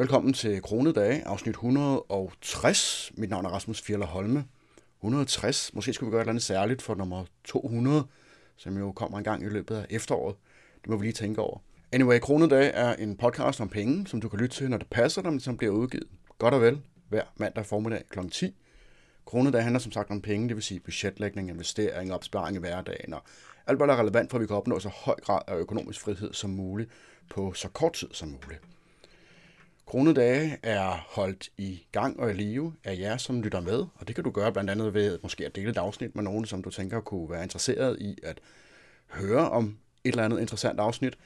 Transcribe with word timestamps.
Velkommen 0.00 0.32
til 0.32 0.62
Kronedage, 0.62 1.26
afsnit 1.26 1.54
160. 1.54 3.12
Mit 3.14 3.30
navn 3.30 3.44
er 3.44 3.50
Rasmus 3.50 3.82
Fjeller 3.82 4.06
Holme. 4.06 4.44
160. 4.98 5.74
Måske 5.74 5.92
skulle 5.92 6.08
vi 6.08 6.10
gøre 6.10 6.20
et 6.20 6.22
eller 6.22 6.32
andet 6.32 6.42
særligt 6.42 6.82
for 6.82 6.94
nummer 6.94 7.24
200, 7.44 8.04
som 8.56 8.78
jo 8.78 8.92
kommer 8.92 9.18
en 9.18 9.24
gang 9.24 9.42
i 9.42 9.48
løbet 9.48 9.76
af 9.76 9.86
efteråret. 9.90 10.36
Det 10.82 10.90
må 10.90 10.96
vi 10.96 11.04
lige 11.04 11.12
tænke 11.12 11.40
over. 11.40 11.58
Anyway, 11.92 12.18
Kronedage 12.18 12.70
er 12.70 12.94
en 12.94 13.16
podcast 13.16 13.60
om 13.60 13.68
penge, 13.68 14.06
som 14.06 14.20
du 14.20 14.28
kan 14.28 14.38
lytte 14.38 14.56
til, 14.56 14.70
når 14.70 14.78
det 14.78 14.86
passer 14.90 15.22
dig, 15.22 15.30
men 15.30 15.40
som 15.40 15.56
bliver 15.56 15.72
udgivet 15.72 16.06
godt 16.38 16.54
og 16.54 16.60
vel 16.60 16.80
hver 17.08 17.24
mandag 17.36 17.66
formiddag 17.66 18.02
kl. 18.10 18.18
10. 18.28 18.54
Kronedage 19.26 19.62
handler 19.62 19.80
som 19.80 19.92
sagt 19.92 20.10
om 20.10 20.22
penge, 20.22 20.48
det 20.48 20.56
vil 20.56 20.64
sige 20.64 20.80
budgetlægning, 20.80 21.48
investering, 21.48 22.12
opsparing 22.12 22.56
i 22.56 22.60
hverdagen 22.60 23.14
og 23.14 23.22
alt, 23.66 23.78
hvad 23.78 23.88
der 23.88 23.94
er 23.94 24.00
relevant 24.00 24.30
for, 24.30 24.38
at 24.38 24.42
vi 24.42 24.46
kan 24.46 24.56
opnå 24.56 24.78
så 24.78 24.88
høj 24.88 25.16
grad 25.22 25.42
af 25.46 25.56
økonomisk 25.56 26.00
frihed 26.00 26.32
som 26.32 26.50
muligt 26.50 26.90
på 27.30 27.52
så 27.52 27.68
kort 27.68 27.92
tid 27.92 28.08
som 28.12 28.28
muligt. 28.28 28.60
Kronedage 29.90 30.58
er 30.62 31.06
holdt 31.08 31.50
i 31.58 31.86
gang 31.92 32.20
og 32.20 32.30
i 32.30 32.34
live 32.34 32.72
af 32.84 32.98
jer, 32.98 33.16
som 33.16 33.42
lytter 33.42 33.60
med, 33.60 33.86
og 33.94 34.08
det 34.08 34.14
kan 34.14 34.24
du 34.24 34.30
gøre 34.30 34.52
blandt 34.52 34.70
andet 34.70 34.94
ved 34.94 35.18
måske 35.22 35.46
at 35.46 35.56
dele 35.56 35.70
et 35.70 35.76
afsnit 35.76 36.16
med 36.16 36.24
nogen, 36.24 36.44
som 36.44 36.62
du 36.62 36.70
tænker 36.70 37.00
kunne 37.00 37.30
være 37.30 37.42
interesseret 37.42 37.96
i 38.00 38.18
at 38.22 38.40
høre 39.06 39.50
om 39.50 39.78
et 40.04 40.10
eller 40.10 40.24
andet 40.24 40.40
interessant 40.40 40.80
afsnit. 40.80 41.18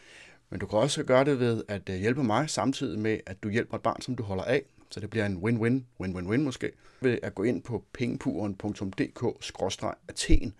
Men 0.50 0.60
du 0.60 0.66
kan 0.66 0.78
også 0.78 1.04
gøre 1.04 1.24
det 1.24 1.40
ved 1.40 1.62
at 1.68 1.88
øh, 1.88 1.96
hjælpe 1.96 2.24
mig 2.24 2.50
samtidig 2.50 2.98
med, 2.98 3.18
at 3.26 3.42
du 3.42 3.48
hjælper 3.48 3.76
et 3.76 3.82
barn, 3.82 4.00
som 4.00 4.16
du 4.16 4.22
holder 4.22 4.44
af. 4.44 4.62
Så 4.90 5.00
det 5.00 5.10
bliver 5.10 5.26
en 5.26 5.36
win-win, 5.36 5.82
win-win-win 6.00 6.40
måske, 6.40 6.72
ved 7.00 7.18
at 7.22 7.34
gå 7.34 7.42
ind 7.42 7.62
på 7.62 7.84
pengepuren.dk-athen, 7.92 10.54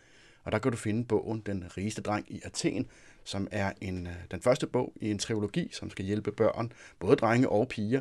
og 0.44 0.52
der 0.52 0.58
kan 0.58 0.72
du 0.72 0.76
finde 0.76 1.04
bogen 1.04 1.42
Den 1.46 1.64
rigeste 1.76 2.02
dreng 2.02 2.32
i 2.32 2.40
Athen, 2.44 2.86
som 3.24 3.48
er 3.50 3.72
en, 3.80 4.06
øh, 4.06 4.12
den 4.30 4.42
første 4.42 4.66
bog 4.66 4.92
i 4.96 5.10
en 5.10 5.18
trilogi, 5.18 5.68
som 5.72 5.90
skal 5.90 6.04
hjælpe 6.04 6.32
børn, 6.32 6.72
både 6.98 7.16
drenge 7.16 7.48
og 7.48 7.68
piger, 7.68 8.00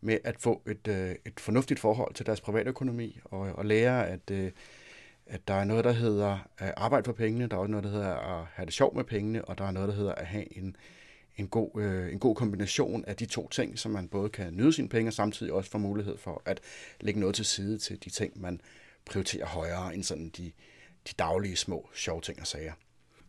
med 0.00 0.18
at 0.24 0.36
få 0.38 0.62
et, 0.66 0.88
øh, 0.88 1.14
et 1.26 1.40
fornuftigt 1.40 1.80
forhold 1.80 2.14
til 2.14 2.26
deres 2.26 2.40
privatøkonomi, 2.40 3.20
og, 3.24 3.40
og 3.40 3.66
lære, 3.66 4.08
at, 4.08 4.30
øh, 4.30 4.50
at 5.26 5.48
der 5.48 5.54
er 5.54 5.64
noget, 5.64 5.84
der 5.84 5.92
hedder 5.92 6.38
at 6.58 6.74
arbejde 6.76 7.04
for 7.04 7.12
pengene, 7.12 7.46
der 7.46 7.56
er 7.56 7.60
også 7.60 7.70
noget, 7.70 7.84
der 7.84 7.90
hedder 7.90 8.14
at 8.14 8.46
have 8.52 8.66
det 8.66 8.74
sjovt 8.74 8.96
med 8.96 9.04
pengene, 9.04 9.44
og 9.44 9.58
der 9.58 9.64
er 9.64 9.70
noget, 9.70 9.88
der 9.88 9.94
hedder 9.94 10.14
at 10.14 10.26
have 10.26 10.58
en, 10.58 10.76
en, 11.36 11.48
god, 11.48 11.82
en 12.12 12.18
god 12.18 12.34
kombination 12.34 13.04
af 13.04 13.16
de 13.16 13.26
to 13.26 13.48
ting, 13.48 13.78
så 13.78 13.88
man 13.88 14.08
både 14.08 14.28
kan 14.28 14.54
nyde 14.56 14.72
sine 14.72 14.88
penge, 14.88 15.08
og 15.08 15.12
samtidig 15.12 15.52
også 15.52 15.70
få 15.70 15.78
mulighed 15.78 16.18
for 16.18 16.42
at 16.44 16.60
lægge 17.00 17.20
noget 17.20 17.34
til 17.34 17.44
side 17.44 17.78
til 17.78 18.04
de 18.04 18.10
ting, 18.10 18.40
man 18.40 18.60
prioriterer 19.04 19.46
højere 19.46 19.94
end 19.94 20.02
sådan 20.02 20.28
de, 20.28 20.52
de 21.08 21.12
daglige 21.18 21.56
små 21.56 21.88
sjove 21.94 22.20
ting 22.20 22.40
og 22.40 22.46
sager. 22.46 22.72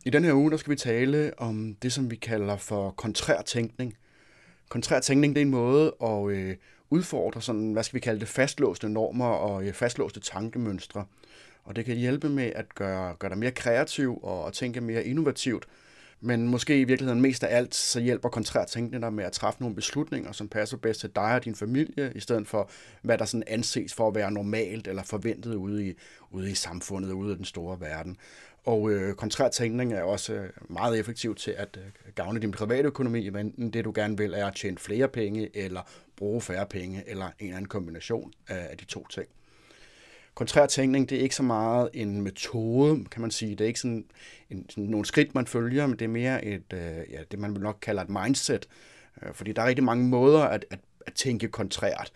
I 0.06 0.10
den 0.10 0.24
her 0.24 0.34
uge 0.34 0.52
der 0.52 0.58
skal 0.58 0.72
vi 0.72 0.76
tale 0.76 1.32
om 1.38 1.76
det, 1.82 1.94
som 1.94 2.12
vi 2.12 2.16
kalder 2.16 2.58
for 2.58 2.92
kontrær 2.92 3.42
tænkning. 3.42 3.98
Kontrær 4.70 5.00
tænkning 5.00 5.36
det 5.36 5.42
er 5.42 5.46
en 5.46 5.52
måde 5.52 5.96
at 6.04 6.30
øh, 6.30 6.56
udfordre 6.90 7.42
sådan, 7.42 7.74
hvad 7.74 7.84
skal 7.84 7.96
vi 7.96 8.00
kalde 8.00 8.20
det, 8.20 8.28
fastlåste 8.28 8.90
normer 8.90 9.26
og 9.26 9.68
øh, 9.68 9.74
fastlåste 9.74 10.20
tankemønstre. 10.20 11.06
Og 11.64 11.76
det 11.76 11.86
kan 11.86 11.98
hjælpe 11.98 12.30
med 12.30 12.52
at 12.56 12.76
gøre, 12.76 13.16
gøre 13.20 13.30
dig 13.30 13.38
mere 13.38 13.52
kreativ 13.52 14.20
og, 14.24 14.44
og 14.44 14.54
tænke 14.54 14.82
mere 14.82 15.04
innovativt. 15.04 15.68
Men 16.24 16.48
måske 16.48 16.82
i 16.82 16.84
virkeligheden 16.84 17.22
mest 17.22 17.44
af 17.44 17.58
alt, 17.58 17.76
så 17.76 18.00
hjælper 18.00 18.30
kontrær 18.30 18.66
tænkning 18.66 19.04
dig 19.04 19.14
med 19.14 19.24
at 19.24 19.32
træffe 19.32 19.62
nogle 19.62 19.76
beslutninger, 19.76 20.32
som 20.32 20.48
passer 20.48 20.78
bedst 20.78 21.00
til 21.00 21.10
dig 21.16 21.36
og 21.36 21.46
din 21.46 21.56
familie, 21.56 22.12
i 22.16 22.20
stedet 22.20 22.48
for 22.48 22.70
hvad 23.02 23.18
der 23.18 23.26
sådan 23.26 23.44
anses 23.48 23.94
for 23.94 24.08
at 24.08 24.16
være 24.16 24.32
normalt 24.32 24.88
eller 24.88 25.04
forventet 25.04 25.56
ude 25.56 25.88
i, 25.88 25.94
ude 26.32 26.52
i 26.52 26.56
samfundet, 26.56 27.12
ude 27.12 27.34
i 27.34 27.38
den 27.38 27.46
store 27.46 27.80
verden. 27.80 28.18
Og 28.66 28.92
øh, 28.92 29.16
kontrær 29.16 29.50
tænkning 29.50 29.94
er 29.94 30.04
også 30.04 30.34
øh, 30.34 30.50
meget 30.70 31.00
effektivt 31.00 31.38
til 31.38 31.52
at 31.52 31.78
øh, 31.78 32.14
gavne 32.16 32.40
din 32.40 32.52
private 32.52 32.88
økonomi, 32.88 33.28
enten 33.28 33.74
det 33.74 33.86
du 33.86 33.92
gerne 33.96 34.18
vil 34.18 34.34
er 34.34 34.46
at 34.46 34.56
tjene 34.56 34.78
flere 34.78 35.08
penge, 35.08 35.58
eller 35.58 35.82
bruge 36.18 36.42
færre 36.42 36.66
penge, 36.66 37.04
eller 37.08 37.26
en 37.26 37.32
eller 37.40 37.58
anden 37.58 37.70
kombination 37.70 38.34
af, 38.48 38.68
af 38.72 38.78
de 38.78 38.86
to 38.86 39.08
ting. 39.08 39.28
Kontrær 40.34 40.66
tænkning, 40.66 41.10
det 41.10 41.18
er 41.18 41.22
ikke 41.22 41.36
så 41.36 41.44
meget 41.44 41.90
en 41.94 42.22
metode, 42.22 43.06
kan 43.06 43.22
man 43.22 43.32
sige. 43.32 43.52
Det 43.52 43.62
er 43.62 43.68
ikke 43.68 43.80
sådan, 43.80 44.06
en, 44.50 44.70
sådan 44.70 44.84
nogle 44.84 45.06
skridt, 45.06 45.36
man 45.36 45.48
følger, 45.48 45.88
men 45.88 46.00
det 46.00 46.06
er 46.06 46.10
mere 46.10 46.46
et, 46.46 46.74
øh, 46.74 46.80
ja, 47.12 47.20
det 47.32 47.40
man 47.40 47.54
vil 47.54 47.62
nok 47.62 47.78
kalde 47.82 48.02
et 48.02 48.10
mindset. 48.10 48.68
Øh, 49.24 49.34
fordi 49.34 49.52
der 49.52 49.62
er 49.62 49.68
rigtig 49.68 49.84
mange 49.84 50.08
måder 50.08 50.44
at, 50.44 50.66
at, 50.70 50.80
at 51.08 51.14
tænke 51.14 51.48
kontrært 51.48 52.12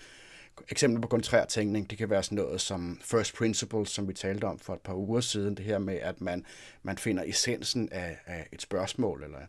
eksempler 0.70 1.02
på 1.02 1.08
kontrær 1.08 1.46
tænkning, 1.46 1.90
det 1.90 1.98
kan 1.98 2.10
være 2.10 2.24
sådan 2.24 2.36
noget 2.36 2.62
som 2.62 3.00
first 3.04 3.36
principles, 3.36 3.90
som 3.90 4.08
vi 4.08 4.14
talte 4.14 4.46
om 4.46 4.60
for 4.60 4.74
et 4.74 4.82
par 4.82 4.94
uger 4.94 5.22
siden. 5.22 5.58
Det 5.58 5.66
her 5.66 5.80
med, 5.80 5.96
at 5.96 6.22
man, 6.22 6.46
man 6.84 6.98
finder 6.98 7.24
essensen 7.26 7.90
af, 7.92 8.18
af 8.26 8.48
et 8.52 8.62
spørgsmål 8.62 9.24
eller 9.24 9.40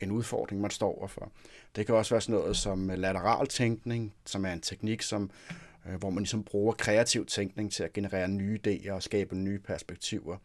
en 0.00 0.10
udfordring, 0.10 0.60
man 0.60 0.70
står 0.70 0.98
overfor. 0.98 1.32
Det 1.76 1.86
kan 1.86 1.94
også 1.94 2.14
være 2.14 2.20
sådan 2.20 2.40
noget 2.40 2.56
som 2.56 2.88
lateral 2.88 3.46
tænkning, 3.46 4.14
som 4.26 4.44
er 4.44 4.52
en 4.52 4.60
teknik, 4.60 5.02
som, 5.02 5.30
øh, 5.88 5.94
hvor 5.94 6.10
man 6.10 6.18
ligesom 6.18 6.44
bruger 6.44 6.72
kreativ 6.72 7.26
tænkning 7.26 7.72
til 7.72 7.82
at 7.82 7.92
generere 7.92 8.28
nye 8.28 8.58
idéer 8.66 8.92
og 8.92 9.02
skabe 9.02 9.36
nye 9.36 9.58
perspektiver. 9.58 10.36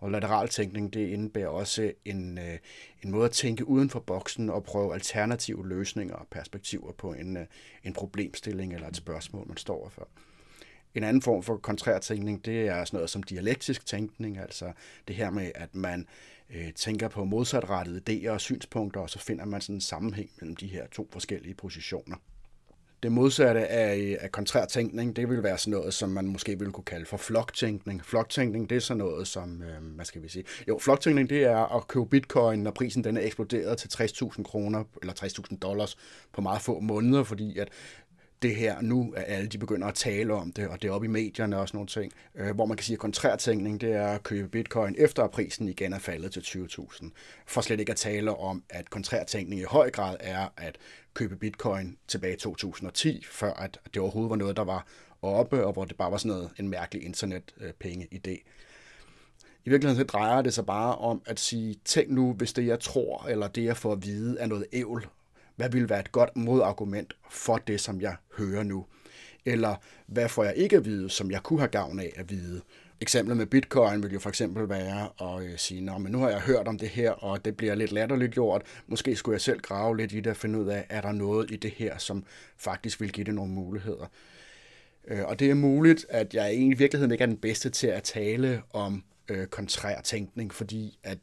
Og 0.00 0.10
lateral 0.10 0.48
tænkning, 0.48 0.92
det 0.94 1.08
indebærer 1.08 1.48
også 1.48 1.92
en, 2.04 2.38
øh, 2.38 2.58
en 3.02 3.10
måde 3.10 3.24
at 3.24 3.30
tænke 3.30 3.68
uden 3.68 3.90
for 3.90 4.00
boksen 4.00 4.50
og 4.50 4.64
prøve 4.64 4.94
alternative 4.94 5.68
løsninger 5.68 6.14
og 6.14 6.26
perspektiver 6.30 6.92
på 6.92 7.12
en, 7.12 7.36
øh, 7.36 7.46
en 7.84 7.92
problemstilling 7.92 8.74
eller 8.74 8.88
et 8.88 8.96
spørgsmål, 8.96 9.48
man 9.48 9.56
står 9.56 9.80
overfor. 9.80 10.08
En 10.94 11.04
anden 11.04 11.22
form 11.22 11.42
for 11.42 11.56
kontrær 11.56 11.98
tænkning, 11.98 12.44
det 12.44 12.68
er 12.68 12.84
sådan 12.84 12.96
noget 12.96 13.10
som 13.10 13.22
dialektisk 13.22 13.86
tænkning, 13.86 14.38
altså 14.38 14.72
det 15.08 15.16
her 15.16 15.30
med, 15.30 15.52
at 15.54 15.74
man 15.74 16.06
øh, 16.50 16.72
tænker 16.72 17.08
på 17.08 17.24
modsatrettede 17.24 18.02
idéer 18.10 18.30
og 18.30 18.40
synspunkter, 18.40 19.00
og 19.00 19.10
så 19.10 19.18
finder 19.18 19.44
man 19.44 19.60
sådan 19.60 19.74
en 19.74 19.80
sammenhæng 19.80 20.30
mellem 20.40 20.56
de 20.56 20.66
her 20.66 20.86
to 20.86 21.08
forskellige 21.12 21.54
positioner. 21.54 22.16
Det 23.02 23.12
modsatte 23.12 23.66
af, 23.66 24.16
af 24.20 24.32
kontrær 24.32 24.64
tænkning, 24.64 25.16
det 25.16 25.28
vil 25.28 25.42
være 25.42 25.58
sådan 25.58 25.70
noget, 25.70 25.94
som 25.94 26.08
man 26.08 26.26
måske 26.26 26.58
ville 26.58 26.72
kunne 26.72 26.84
kalde 26.84 27.06
for 27.06 27.16
floktænkning. 27.16 28.04
Floktænkning, 28.04 28.70
det 28.70 28.76
er 28.76 28.80
sådan 28.80 28.98
noget 28.98 29.28
som, 29.28 29.62
øh, 29.62 29.94
hvad 29.94 30.04
skal 30.04 30.22
vi 30.22 30.28
sige? 30.28 30.44
Jo, 30.68 30.78
floktænkning, 30.78 31.30
det 31.30 31.44
er 31.44 31.76
at 31.76 31.88
købe 31.88 32.06
bitcoin, 32.06 32.58
når 32.58 32.70
prisen 32.70 33.04
den 33.04 33.16
er 33.16 33.20
eksploderet 33.22 33.78
til 33.78 33.88
60.000 33.88 34.42
kroner, 34.42 34.84
eller 35.02 35.14
60.000 35.14 35.58
dollars 35.58 35.96
på 36.32 36.40
meget 36.40 36.62
få 36.62 36.80
måneder, 36.80 37.22
fordi 37.22 37.58
at 37.58 37.68
det 38.42 38.56
her 38.56 38.80
nu, 38.80 39.12
at 39.16 39.24
alle 39.26 39.48
de 39.48 39.58
begynder 39.58 39.86
at 39.86 39.94
tale 39.94 40.34
om 40.34 40.52
det, 40.52 40.68
og 40.68 40.82
det 40.82 40.88
er 40.88 40.92
oppe 40.92 41.04
i 41.04 41.10
medierne 41.10 41.58
og 41.58 41.68
sådan 41.68 41.76
nogle 41.76 41.88
ting, 41.88 42.12
øh, 42.34 42.54
hvor 42.54 42.66
man 42.66 42.76
kan 42.76 42.84
sige, 42.84 42.94
at 42.94 43.00
kontrærtænkning, 43.00 43.80
det 43.80 43.92
er 43.92 44.06
at 44.06 44.22
købe 44.22 44.48
bitcoin 44.48 44.94
efter 44.98 45.24
at 45.24 45.30
prisen 45.30 45.68
igen 45.68 45.92
er 45.92 45.98
faldet 45.98 46.32
til 46.32 46.40
20.000. 46.40 47.10
For 47.46 47.60
slet 47.60 47.80
ikke 47.80 47.92
at 47.92 47.96
tale 47.96 48.36
om, 48.36 48.62
at 48.70 48.90
kontrærtænkning 48.90 49.60
i 49.60 49.64
høj 49.64 49.90
grad 49.90 50.16
er 50.20 50.48
at 50.56 50.78
købe 51.14 51.36
bitcoin 51.36 51.96
tilbage 52.08 52.34
i 52.34 52.38
2010, 52.38 53.24
før 53.30 53.52
at 53.52 53.78
det 53.94 54.02
overhovedet 54.02 54.30
var 54.30 54.36
noget, 54.36 54.56
der 54.56 54.64
var 54.64 54.86
oppe, 55.22 55.66
og 55.66 55.72
hvor 55.72 55.84
det 55.84 55.96
bare 55.96 56.10
var 56.10 56.16
sådan 56.16 56.36
noget, 56.36 56.50
en 56.58 56.68
mærkelig 56.68 57.04
internetpenge-idé. 57.04 58.42
I 59.64 59.70
virkeligheden 59.70 60.00
så 60.00 60.04
drejer 60.04 60.42
det 60.42 60.54
sig 60.54 60.66
bare 60.66 60.94
om 60.96 61.22
at 61.26 61.40
sige, 61.40 61.76
tænk 61.84 62.10
nu, 62.10 62.32
hvis 62.32 62.52
det 62.52 62.66
jeg 62.66 62.80
tror, 62.80 63.26
eller 63.28 63.48
det 63.48 63.64
jeg 63.64 63.76
får 63.76 63.92
at 63.92 64.04
vide, 64.04 64.38
er 64.38 64.46
noget 64.46 64.66
ævl, 64.72 65.06
hvad 65.60 65.70
vil 65.70 65.88
være 65.88 66.00
et 66.00 66.12
godt 66.12 66.36
modargument 66.36 67.16
for 67.30 67.56
det, 67.56 67.80
som 67.80 68.00
jeg 68.00 68.16
hører 68.36 68.62
nu? 68.62 68.86
Eller 69.44 69.74
hvad 70.06 70.28
får 70.28 70.44
jeg 70.44 70.56
ikke 70.56 70.76
at 70.76 70.84
vide, 70.84 71.10
som 71.10 71.30
jeg 71.30 71.42
kunne 71.42 71.58
have 71.58 71.68
gavn 71.68 72.00
af 72.00 72.12
at 72.16 72.30
vide? 72.30 72.60
Eksemplet 73.00 73.36
med 73.36 73.46
bitcoin 73.46 74.02
vil 74.02 74.12
jo 74.12 74.18
for 74.18 74.28
eksempel 74.28 74.68
være 74.68 75.08
at 75.20 75.44
øh, 75.44 75.58
sige, 75.58 75.80
Nå, 75.80 75.98
men 75.98 76.12
nu 76.12 76.18
har 76.18 76.28
jeg 76.28 76.40
hørt 76.40 76.68
om 76.68 76.78
det 76.78 76.88
her, 76.88 77.10
og 77.10 77.44
det 77.44 77.56
bliver 77.56 77.74
lidt 77.74 77.92
latterligt 77.92 78.32
gjort. 78.32 78.62
Måske 78.86 79.16
skulle 79.16 79.34
jeg 79.34 79.40
selv 79.40 79.60
grave 79.60 79.96
lidt 79.96 80.12
i 80.12 80.20
det 80.20 80.26
og 80.26 80.36
finde 80.36 80.58
ud 80.58 80.66
af, 80.66 80.86
er 80.88 81.00
der 81.00 81.12
noget 81.12 81.50
i 81.50 81.56
det 81.56 81.70
her, 81.70 81.98
som 81.98 82.24
faktisk 82.56 83.00
vil 83.00 83.12
give 83.12 83.24
det 83.24 83.34
nogle 83.34 83.52
muligheder. 83.52 84.06
Øh, 85.08 85.24
og 85.24 85.38
det 85.38 85.50
er 85.50 85.54
muligt, 85.54 86.06
at 86.08 86.34
jeg 86.34 86.56
i 86.56 86.74
virkeligheden 86.74 87.12
ikke 87.12 87.22
er 87.22 87.26
den 87.26 87.36
bedste 87.36 87.70
til 87.70 87.86
at 87.86 88.02
tale 88.02 88.62
om 88.72 89.04
øh, 89.28 89.46
kontrær 89.46 90.00
tænkning, 90.00 90.54
fordi 90.54 90.98
at 91.02 91.18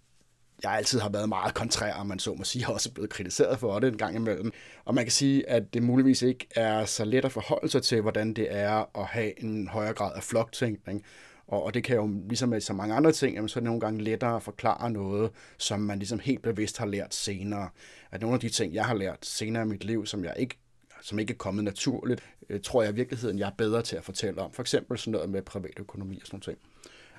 jeg 0.64 0.72
altid 0.72 1.00
har 1.00 1.10
været 1.10 1.30
meget 1.30 1.54
kontrær, 1.54 1.94
om 1.94 2.08
man 2.08 2.20
så 2.20 2.34
må 2.34 2.44
sige, 2.44 2.68
også 2.68 2.92
blevet 2.92 3.10
kritiseret 3.10 3.60
for 3.60 3.80
det 3.80 3.88
en 3.88 3.98
gang 3.98 4.16
imellem. 4.16 4.52
Og 4.86 4.96
man 4.96 5.06
kan 5.06 5.12
sige, 5.12 5.50
at 5.50 5.74
det 5.74 5.84
muligvis 5.84 6.22
ikke 6.22 6.48
er 6.56 6.86
så 6.86 7.06
let 7.06 7.26
at 7.26 7.32
forholde 7.32 7.70
sig 7.70 7.84
til, 7.84 8.02
hvordan 8.02 8.34
det 8.34 8.48
er 8.50 9.00
at 9.00 9.06
have 9.06 9.44
en 9.44 9.68
højere 9.68 9.94
grad 9.94 10.12
af 10.16 10.24
floktænkning. 10.24 11.04
Og, 11.48 11.64
og 11.64 11.74
det 11.74 11.84
kan 11.84 11.96
jo, 11.96 12.10
ligesom 12.30 12.50
med 12.50 12.62
så 12.62 12.74
mange 12.74 12.96
andre 12.96 13.12
ting, 13.12 13.36
jamen, 13.36 13.50
så 13.50 13.60
er 13.60 13.62
det 13.62 13.66
nogle 13.66 13.80
gange 13.80 14.04
lettere 14.04 14.36
at 14.36 14.44
forklare 14.44 14.92
noget, 14.92 15.32
som 15.58 15.80
man 15.80 16.00
ligesom 16.00 16.20
helt 16.20 16.42
bevidst 16.42 16.78
har 16.78 16.86
lært 16.86 17.14
senere. 17.14 17.70
At 18.12 18.22
nogle 18.22 18.34
af 18.34 18.40
de 18.40 18.50
ting, 18.50 18.74
jeg 18.74 18.86
har 18.86 18.96
lært 18.96 19.26
senere 19.26 19.64
i 19.64 19.66
mit 19.66 19.84
liv, 19.84 20.06
som 20.06 20.24
jeg 20.24 20.34
ikke 20.38 20.58
som 21.02 21.20
ikke 21.20 21.34
er 21.34 21.38
kommet 21.38 21.64
naturligt, 21.64 22.24
øh, 22.50 22.62
tror 22.62 22.84
jeg 22.84 22.92
i 22.92 22.96
virkeligheden, 22.96 23.40
jeg 23.40 23.48
er 23.48 23.52
bedre 23.58 23.82
til 23.82 23.96
at 23.96 24.04
fortælle 24.04 24.42
om. 24.42 24.52
For 24.52 24.62
eksempel 24.62 24.98
sådan 24.98 25.12
noget 25.12 25.30
med 25.30 25.42
privatøkonomi 25.42 26.20
og 26.22 26.28
sådan 26.28 26.42
noget. 26.46 26.60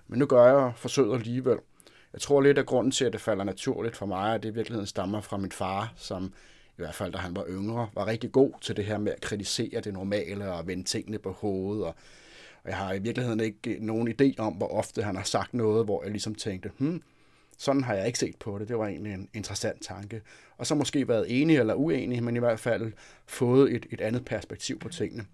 Men 0.09 0.19
nu 0.19 0.27
gør 0.27 0.47
jeg 0.47 0.73
forsøget 0.77 1.15
alligevel. 1.15 1.59
Jeg 2.13 2.21
tror 2.21 2.41
lidt, 2.41 2.59
at 2.59 2.67
grunden 2.67 2.91
til, 2.91 3.05
at 3.05 3.13
det 3.13 3.21
falder 3.21 3.45
naturligt 3.45 3.97
for 3.97 4.07
mig, 4.07 4.35
at 4.35 4.43
det 4.43 4.49
i 4.49 4.55
virkeligheden 4.55 4.87
stammer 4.87 5.21
fra 5.21 5.37
min 5.37 5.53
far, 5.53 5.93
som 5.97 6.33
i 6.79 6.83
hvert 6.83 6.95
fald 6.95 7.13
da 7.13 7.19
han 7.19 7.37
var 7.37 7.45
yngre, 7.49 7.89
var 7.95 8.07
rigtig 8.07 8.33
god 8.33 8.53
til 8.61 8.77
det 8.77 8.85
her 8.85 8.99
med 8.99 9.13
at 9.13 9.21
kritisere 9.21 9.81
det 9.81 9.93
normale 9.93 10.53
og 10.53 10.67
vende 10.67 10.85
tingene 10.85 11.19
på 11.19 11.33
hovedet. 11.33 11.85
Og, 11.85 11.95
og 12.65 12.71
jeg 12.71 12.77
har 12.77 12.93
i 12.93 12.99
virkeligheden 12.99 13.41
ikke 13.41 13.77
nogen 13.81 14.15
idé 14.21 14.35
om, 14.39 14.53
hvor 14.53 14.69
ofte 14.69 15.03
han 15.03 15.17
har 15.17 15.23
sagt 15.23 15.55
noget, 15.55 15.85
hvor 15.85 16.03
jeg 16.03 16.11
ligesom 16.11 16.35
tænkte, 16.35 16.71
hmm, 16.79 17.03
sådan 17.59 17.85
har 17.85 17.95
jeg 17.95 18.07
ikke 18.07 18.19
set 18.19 18.37
på 18.37 18.59
det. 18.59 18.69
Det 18.69 18.79
var 18.79 18.87
egentlig 18.87 19.13
en 19.13 19.29
interessant 19.35 19.83
tanke. 19.83 20.23
og 20.57 20.67
så 20.67 20.75
måske 20.75 21.09
været 21.09 21.41
enig 21.41 21.57
eller 21.57 21.75
uenig, 21.75 22.23
men 22.23 22.37
i 22.37 22.39
hvert 22.39 22.61
fald 22.61 22.93
fået 23.27 23.75
et, 23.75 23.87
et 23.91 24.01
andet 24.01 24.25
perspektiv 24.25 24.79
på 24.79 24.89
tingene. 24.89 25.27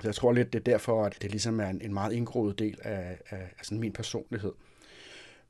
Så 0.00 0.08
jeg 0.08 0.14
tror 0.14 0.32
lidt, 0.32 0.52
det 0.52 0.58
er 0.58 0.64
derfor, 0.64 1.04
at 1.04 1.16
det 1.22 1.30
ligesom 1.30 1.60
er 1.60 1.68
en, 1.68 1.80
en 1.82 1.94
meget 1.94 2.12
indgroet 2.12 2.58
del 2.58 2.78
af, 2.82 3.18
af, 3.30 3.36
af 3.58 3.64
sådan 3.64 3.80
min 3.80 3.92
personlighed. 3.92 4.52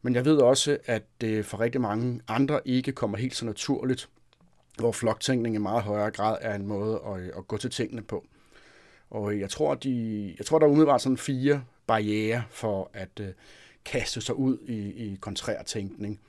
Men 0.03 0.15
jeg 0.15 0.25
ved 0.25 0.37
også, 0.37 0.79
at 0.87 1.03
det 1.21 1.47
for 1.47 1.61
rigtig 1.61 1.81
mange 1.81 2.21
andre 2.29 2.61
ikke 2.65 2.93
kommer 2.93 3.19
helt 3.19 3.35
så 3.35 3.45
naturligt, 3.45 4.09
hvor 4.79 4.93
floktænkning 4.93 5.55
i 5.55 5.59
meget 5.59 5.83
højere 5.83 6.11
grad 6.11 6.37
er 6.41 6.55
en 6.55 6.67
måde 6.67 7.01
at, 7.07 7.21
øh, 7.21 7.31
at 7.37 7.49
gå 7.49 7.57
til 7.57 7.71
tingene 7.71 8.03
på. 8.03 8.25
Og 9.11 9.33
øh, 9.33 9.41
jeg 9.41 9.51
tror, 9.51 9.75
de, 9.75 10.35
jeg 10.39 10.47
tror 10.47 10.59
der 10.59 10.67
er 10.67 10.71
umiddelbart 10.71 11.03
sådan 11.03 11.17
fire 11.17 11.65
barriere 11.87 12.45
for 12.51 12.91
at 12.93 13.21
øh, 13.21 13.29
kaste 13.85 14.21
sig 14.21 14.35
ud 14.35 14.59
i, 14.67 14.79
i 14.79 15.19
kontrær 15.21 15.63
tænkning. 15.63 16.21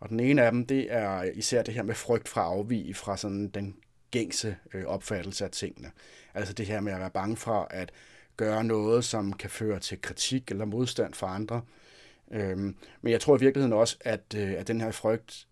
Og 0.00 0.08
den 0.08 0.20
ene 0.20 0.42
af 0.42 0.52
dem, 0.52 0.66
det 0.66 0.86
er 0.92 1.22
især 1.22 1.62
det 1.62 1.74
her 1.74 1.82
med 1.82 1.94
frygt 1.94 2.28
fra 2.28 2.40
afvig 2.40 2.78
afvige 2.78 2.94
fra 2.94 3.16
sådan 3.16 3.48
den 3.48 3.76
gængse 4.10 4.56
øh, 4.74 4.84
opfattelse 4.84 5.44
af 5.44 5.50
tingene. 5.50 5.90
Altså 6.34 6.52
det 6.52 6.66
her 6.66 6.80
med 6.80 6.92
at 6.92 7.00
være 7.00 7.10
bange 7.10 7.36
for 7.36 7.66
at 7.70 7.92
gøre 8.36 8.64
noget, 8.64 9.04
som 9.04 9.32
kan 9.32 9.50
føre 9.50 9.80
til 9.80 10.00
kritik 10.00 10.50
eller 10.50 10.64
modstand 10.64 11.14
fra 11.14 11.34
andre. 11.34 11.62
Øhm, 12.32 12.76
men 13.02 13.12
jeg 13.12 13.20
tror 13.20 13.36
i 13.36 13.40
virkeligheden 13.40 13.72
også, 13.72 13.96
at, 14.00 14.34
øh, 14.36 14.52
at 14.52 14.68
den 14.68 14.80
her 14.80 14.90
frygt 14.90 15.46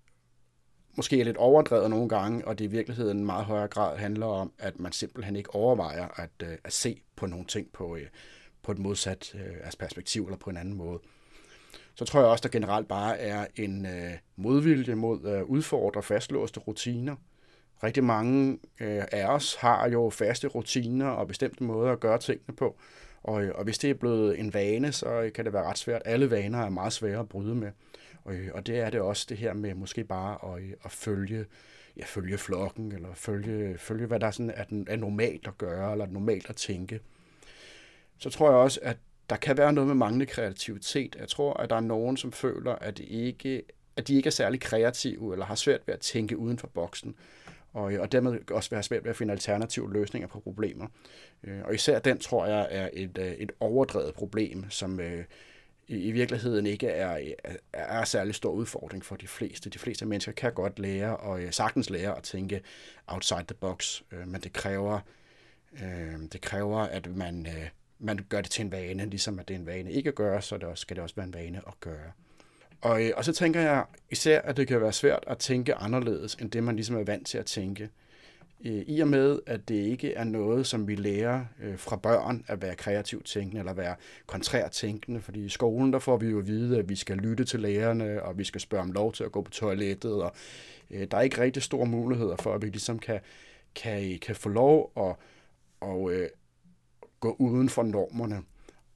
måske 0.97 1.21
er 1.21 1.25
lidt 1.25 1.37
overdrevet 1.37 1.91
nogle 1.91 2.09
gange, 2.09 2.49
og 2.49 2.59
det 2.59 2.65
i 2.65 2.69
virkeligheden 2.69 3.25
meget 3.25 3.45
højere 3.45 3.69
grad 3.69 3.99
handler 3.99 4.27
om, 4.27 4.53
at 4.59 4.81
man 4.81 4.93
simpelthen 4.93 5.37
ikke 5.37 5.55
overvejer 5.55 6.09
at, 6.21 6.31
øh, 6.43 6.59
at 6.65 6.73
se 6.73 7.03
på 7.17 7.27
nogle 7.27 7.47
ting 7.47 7.73
på, 7.73 7.97
øh, 7.97 8.07
på 8.63 8.73
et 8.73 8.79
modsat 8.79 9.35
øh, 9.35 9.57
altså 9.65 9.79
perspektiv 9.79 10.25
eller 10.25 10.39
på 10.39 10.51
en 10.51 10.57
anden 10.57 10.75
måde. 10.75 10.99
Så 11.95 12.05
tror 12.05 12.21
jeg 12.21 12.29
også, 12.29 12.43
der 12.43 12.49
generelt 12.49 12.89
bare 12.89 13.19
er 13.19 13.47
en 13.57 13.87
øh, 13.87 14.13
modvilje 14.37 14.95
mod 14.95 15.25
at 15.25 15.43
udfordre 15.43 16.03
fastlåste 16.03 16.61
rutiner. 16.61 17.17
Rigtig 17.83 18.05
mange 18.05 18.59
øh, 18.81 19.05
af 19.13 19.27
os 19.27 19.55
har 19.55 19.89
jo 19.89 20.11
faste 20.11 20.49
rutiner 20.49 21.09
og 21.09 21.29
bestemte 21.29 21.65
måder 21.65 21.93
at 21.93 22.01
gøre 22.01 22.19
tingene 22.19 22.57
på. 22.57 22.79
Og, 23.23 23.43
øh, 23.43 23.53
og 23.55 23.65
hvis 23.65 23.79
det 23.79 23.91
er 23.91 23.95
blevet 23.95 24.41
en 24.41 24.55
vane, 24.55 24.93
så 24.93 25.09
øh, 25.09 25.33
kan 25.33 25.45
det 25.45 25.53
være 25.53 25.65
ret 25.65 25.79
svært. 25.79 26.03
Alle 26.05 26.31
vaner 26.31 26.59
er 26.59 26.69
meget 26.69 26.93
svære 26.93 27.19
at 27.19 27.29
bryde 27.29 27.55
med. 27.55 27.71
Og, 28.25 28.35
øh, 28.35 28.51
og 28.55 28.67
det 28.67 28.79
er 28.79 28.91
det 28.91 29.01
også 29.01 29.27
det 29.29 29.37
her 29.37 29.53
med 29.53 29.75
måske 29.75 30.05
bare 30.05 30.57
at, 30.57 30.63
at 30.85 30.91
følge, 30.91 31.45
ja, 31.97 32.05
følge 32.05 32.39
flokken, 32.39 32.93
eller 32.93 33.09
følge, 33.15 33.79
følge 33.79 34.07
hvad 34.07 34.21
der 34.21 34.31
sådan 34.31 34.51
er, 34.57 34.65
er 34.93 34.97
normalt 34.97 35.47
at 35.47 35.59
gøre, 35.59 35.93
eller 35.93 36.07
normalt 36.07 36.51
at 36.51 36.57
tænke. 36.57 37.01
Så 38.19 38.31
tror 38.31 38.49
jeg 38.51 38.59
også, 38.59 38.81
at 38.83 38.97
der 39.31 39.37
kan 39.37 39.59
være 39.59 39.73
noget 39.73 39.89
med 39.89 39.95
manglende 39.95 40.27
kreativitet. 40.27 41.17
Jeg 41.21 41.29
tror, 41.29 41.55
at 41.55 41.71
der 41.71 41.77
er 41.77 41.81
nogen, 41.81 42.17
som 42.17 42.33
føler, 42.33 42.73
at, 42.73 42.99
det 42.99 43.05
ikke, 43.05 43.63
at 43.97 44.09
de 44.09 44.15
ikke 44.15 44.27
er 44.27 44.31
særlig 44.31 44.61
kreative, 44.61 45.33
eller 45.33 45.47
har 45.47 45.55
svært 45.55 45.81
ved 45.87 45.95
at 45.95 46.01
tænke 46.01 46.37
uden 46.37 46.59
for 46.59 46.67
boksen 46.67 47.15
og, 47.73 47.93
øh, 47.93 48.01
og 48.01 48.13
dermed 48.13 48.51
også 48.51 48.71
være 48.71 48.83
svært 48.83 49.05
ved 49.05 49.11
at 49.11 49.17
finde 49.17 49.33
alternative 49.33 49.93
løsninger 49.93 50.29
på 50.29 50.41
problemer. 50.41 50.87
Øh, 51.45 51.61
og 51.65 51.75
især 51.75 51.99
den, 51.99 52.19
tror 52.19 52.47
jeg, 52.47 52.69
er 52.71 52.91
et, 52.93 53.19
øh, 53.19 53.33
et 53.33 53.53
overdrevet 53.61 54.15
problem, 54.15 54.71
som 54.71 55.01
i 55.89 56.11
virkeligheden 56.11 56.67
ikke 56.67 56.87
er, 56.89 57.35
er, 57.45 57.57
er 57.73 58.05
særlig 58.05 58.35
stor 58.35 58.51
udfordring 58.51 59.05
for 59.05 59.17
de 59.17 59.29
fleste. 59.29 59.71
De 59.71 59.79
fleste 59.79 60.07
mennesker 60.07 60.33
kan 60.33 60.53
godt 60.53 60.79
lære 60.79 61.17
og 61.17 61.41
sagtens 61.51 61.91
lære 61.91 62.17
at 62.17 62.23
tænke 62.23 62.61
outside 63.07 63.45
the 63.49 63.55
box, 63.61 64.03
men 64.27 64.41
det 64.41 64.53
kræver, 64.53 65.01
det 66.33 66.41
kræver 66.41 66.79
at 66.79 67.17
man, 67.17 67.47
man 67.99 68.27
gør 68.29 68.41
det 68.41 68.51
til 68.51 68.65
en 68.65 68.73
vane, 68.73 69.07
ligesom 69.07 69.39
at 69.39 69.49
det 69.49 69.55
er 69.55 69.59
en 69.59 69.67
vane 69.67 69.93
ikke 69.93 70.09
at 70.09 70.15
gøre, 70.15 70.43
så 70.43 70.57
det 70.57 70.65
også, 70.65 70.83
skal 70.83 70.97
det 70.97 71.03
også 71.03 71.17
være 71.17 71.27
en 71.27 71.35
vane 71.35 71.59
at 71.67 71.81
gøre. 71.81 72.13
Og, 72.81 73.05
øh, 73.05 73.11
og 73.17 73.25
så 73.25 73.33
tænker 73.33 73.61
jeg 73.61 73.85
især, 74.11 74.41
at 74.41 74.57
det 74.57 74.69
kan 74.69 74.81
være 74.81 74.93
svært 74.93 75.25
at 75.27 75.39
tænke 75.39 75.75
anderledes, 75.75 76.35
end 76.35 76.51
det 76.51 76.63
man 76.63 76.77
ligesom 76.77 76.97
er 76.97 77.05
vant 77.05 77.27
til 77.27 77.39
at 77.39 77.47
tænke. 77.47 77.89
Øh, 78.65 78.83
I 78.87 79.01
og 79.01 79.09
med, 79.09 79.39
at 79.47 79.69
det 79.69 79.75
ikke 79.75 80.15
er 80.15 80.25
noget, 80.25 80.67
som 80.67 80.89
vi 80.89 80.95
lærer 80.95 81.45
øh, 81.63 81.79
fra 81.79 81.97
børn 81.97 82.45
at 82.49 82.63
være 82.63 82.75
kreativt 82.75 83.27
tænkende 83.27 83.59
eller 83.59 83.73
være 83.73 83.95
kontrær 84.27 84.69
tænkende, 84.69 85.21
fordi 85.21 85.45
i 85.45 85.49
skolen 85.49 85.93
der 85.93 85.99
får 85.99 86.17
vi 86.17 86.27
jo 86.27 86.39
at 86.39 86.47
vide, 86.47 86.79
at 86.79 86.89
vi 86.89 86.97
skal 86.97 87.17
lytte 87.17 87.45
til 87.45 87.61
lærerne, 87.61 88.23
og 88.23 88.39
vi 88.39 88.45
skal 88.45 88.61
spørge 88.61 88.83
om 88.83 88.93
lov 88.93 89.13
til 89.13 89.25
at 89.25 89.33
gå 89.33 89.43
på 89.43 89.51
toilettet, 89.51 90.23
og 90.23 90.33
øh, 90.91 91.07
der 91.11 91.17
er 91.17 91.23
ikke 91.23 91.41
rigtig 91.41 91.63
store 91.63 91.87
muligheder 91.87 92.37
for, 92.37 92.55
at 92.55 92.63
vi 92.63 92.67
ligesom 92.67 92.99
kan, 92.99 93.21
kan, 93.75 94.19
kan 94.19 94.37
få 94.37 94.49
lov 94.49 94.93
at 94.97 95.17
og, 95.81 96.13
øh, 96.13 96.29
gå 97.21 97.37
uden 97.39 97.69
for 97.69 97.83
normerne. 97.83 98.43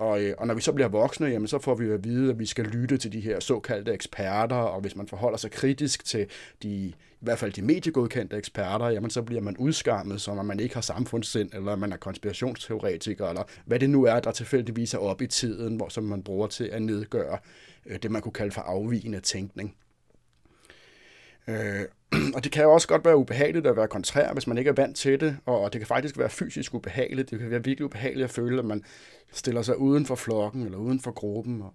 Og, 0.05 0.23
øh, 0.23 0.35
og 0.39 0.47
når 0.47 0.55
vi 0.55 0.61
så 0.61 0.73
bliver 0.73 0.89
voksne, 0.89 1.27
jamen, 1.27 1.49
så 1.49 1.59
får 1.59 1.75
vi 1.75 1.91
at 1.91 2.05
vide, 2.05 2.31
at 2.31 2.39
vi 2.39 2.47
skal 2.47 2.65
lytte 2.65 2.97
til 2.97 3.13
de 3.13 3.21
her 3.21 3.41
såkaldte 3.41 3.93
eksperter, 3.93 4.57
og 4.57 4.81
hvis 4.81 4.97
man 4.97 5.09
forholder 5.09 5.39
sig 5.39 5.51
kritisk 5.51 6.05
til 6.05 6.27
de, 6.63 6.69
i 6.69 6.95
hvert 7.21 7.39
fald 7.39 7.53
de 7.53 7.63
mediegodkendte 7.63 8.37
eksperter, 8.37 8.89
jamen, 8.89 9.11
så 9.11 9.23
bliver 9.23 9.43
man 9.43 9.57
udskammet, 9.57 10.21
som 10.21 10.39
om 10.39 10.47
man 10.47 10.61
ikke 10.61 10.75
har 10.75 10.83
samfundssind, 10.83 11.51
eller 11.55 11.77
man 11.77 11.93
er 11.93 11.97
konspirationsteoretiker, 11.97 13.29
eller 13.29 13.43
hvad 13.67 13.81
det 13.81 13.91
nu 13.91 14.05
er, 14.05 14.21
der 14.21 14.33
tilfældigvis 14.33 14.95
er 14.95 14.99
op 14.99 15.23
i 15.23 15.27
tiden, 15.27 15.77
hvor, 15.77 15.89
som 15.89 16.05
man 16.05 16.23
bruger 16.23 16.47
til 16.47 16.65
at 16.65 16.83
nedgøre 16.83 17.39
øh, 17.87 17.99
det, 18.03 18.11
man 18.11 18.23
kunne 18.23 18.33
kalde 18.33 18.53
for 18.53 18.61
afvigende 18.61 19.21
tænkning. 19.21 19.75
Øh, 21.49 21.85
og 22.35 22.45
det 22.45 22.53
kan 22.53 22.63
jo 22.63 22.73
også 22.73 22.89
godt 22.89 23.05
være 23.05 23.17
ubehageligt 23.17 23.67
at 23.67 23.77
være 23.77 23.89
kontrær, 23.89 24.33
hvis 24.33 24.47
man 24.47 24.59
ikke 24.59 24.69
er 24.69 24.75
vant 24.75 24.97
til 24.97 25.21
det, 25.21 25.37
og 25.47 25.73
det 25.73 25.81
kan 25.81 25.89
faktisk 25.89 26.19
være 26.19 26.31
fysisk 26.31 26.75
ubehageligt. 26.75 27.31
Det 27.31 27.39
kan 27.39 27.51
være 27.51 27.65
virkelig 27.65 27.85
ubehageligt 27.85 28.25
at 28.25 28.31
føle, 28.31 28.59
at 28.59 28.65
man 28.65 28.83
stiller 29.33 29.63
sig 29.63 29.79
uden 29.79 30.07
for 30.07 30.15
flokken 30.15 30.63
eller 30.63 30.79
uden 30.79 31.01
for 31.01 31.11
gruppen. 31.11 31.63
Og 31.63 31.75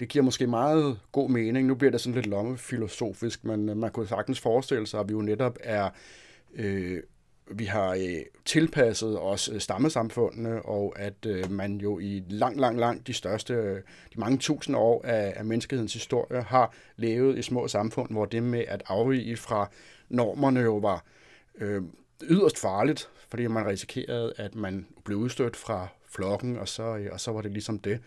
det 0.00 0.08
giver 0.08 0.24
måske 0.24 0.46
meget 0.46 0.98
god 1.12 1.30
mening. 1.30 1.66
Nu 1.66 1.74
bliver 1.74 1.90
det 1.90 2.00
sådan 2.00 2.14
lidt 2.14 2.26
lommefilosofisk, 2.26 3.44
men 3.44 3.68
øh, 3.68 3.76
man 3.76 3.90
kunne 3.90 4.08
sagtens 4.08 4.40
forestille 4.40 4.86
sig, 4.86 5.00
at 5.00 5.08
vi 5.08 5.12
jo 5.12 5.22
netop 5.22 5.58
er 5.60 5.90
øh, 6.54 7.02
vi 7.50 7.64
har 7.64 7.94
øh, 7.94 8.22
tilpasset 8.44 9.20
os 9.20 9.48
øh, 9.48 9.60
stammesamfundene, 9.60 10.62
og 10.62 10.94
at 10.98 11.26
øh, 11.26 11.50
man 11.50 11.76
jo 11.76 11.98
i 11.98 12.24
lang, 12.28 12.60
lang, 12.60 12.78
lang 12.78 13.06
de 13.06 13.12
største, 13.12 13.54
øh, 13.54 13.76
de 14.14 14.20
mange 14.20 14.38
tusind 14.38 14.76
år 14.76 15.04
af, 15.04 15.32
af 15.36 15.44
menneskehedens 15.44 15.92
historie 15.92 16.42
har 16.42 16.74
levet 16.96 17.38
i 17.38 17.42
små 17.42 17.68
samfund, 17.68 18.10
hvor 18.10 18.24
det 18.24 18.42
med 18.42 18.64
at 18.68 18.82
afvige 18.86 19.36
fra 19.36 19.70
normerne 20.08 20.60
jo 20.60 20.76
var 20.76 21.04
øh, 21.58 21.82
yderst 22.22 22.58
farligt, 22.58 23.08
fordi 23.28 23.46
man 23.46 23.66
risikerede, 23.66 24.32
at 24.36 24.54
man 24.54 24.86
blev 25.04 25.18
udstødt 25.18 25.56
fra 25.56 25.88
flokken, 26.08 26.58
og 26.58 26.68
så, 26.68 26.96
øh, 26.96 27.08
og 27.12 27.20
så 27.20 27.32
var 27.32 27.40
det 27.40 27.52
ligesom 27.52 27.78
det. 27.78 28.00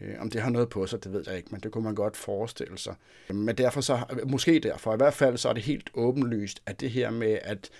Øh, 0.00 0.14
om 0.20 0.30
det 0.30 0.40
har 0.40 0.50
noget 0.50 0.68
på 0.68 0.86
sig, 0.86 1.04
det 1.04 1.12
ved 1.12 1.24
jeg 1.26 1.36
ikke, 1.36 1.48
men 1.50 1.60
det 1.60 1.72
kunne 1.72 1.84
man 1.84 1.94
godt 1.94 2.16
forestille 2.16 2.78
sig. 2.78 2.94
Men 3.28 3.58
derfor 3.58 3.80
så, 3.80 3.98
måske 4.24 4.58
derfor, 4.58 4.94
i 4.94 4.96
hvert 4.96 5.14
fald 5.14 5.36
så 5.36 5.48
er 5.48 5.52
det 5.52 5.62
helt 5.62 5.90
åbenlyst, 5.94 6.62
at 6.66 6.80
det 6.80 6.90
her 6.90 7.10
med 7.10 7.38
at 7.42 7.70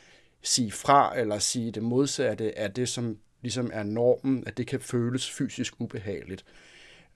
sige 0.42 0.72
fra 0.72 1.18
eller 1.18 1.38
sige 1.38 1.70
det 1.70 1.82
modsatte 1.82 2.58
af 2.58 2.72
det, 2.72 2.88
som 2.88 3.16
ligesom 3.42 3.70
er 3.72 3.82
normen, 3.82 4.44
at 4.46 4.58
det 4.58 4.66
kan 4.66 4.80
føles 4.80 5.30
fysisk 5.30 5.74
ubehageligt. 5.78 6.44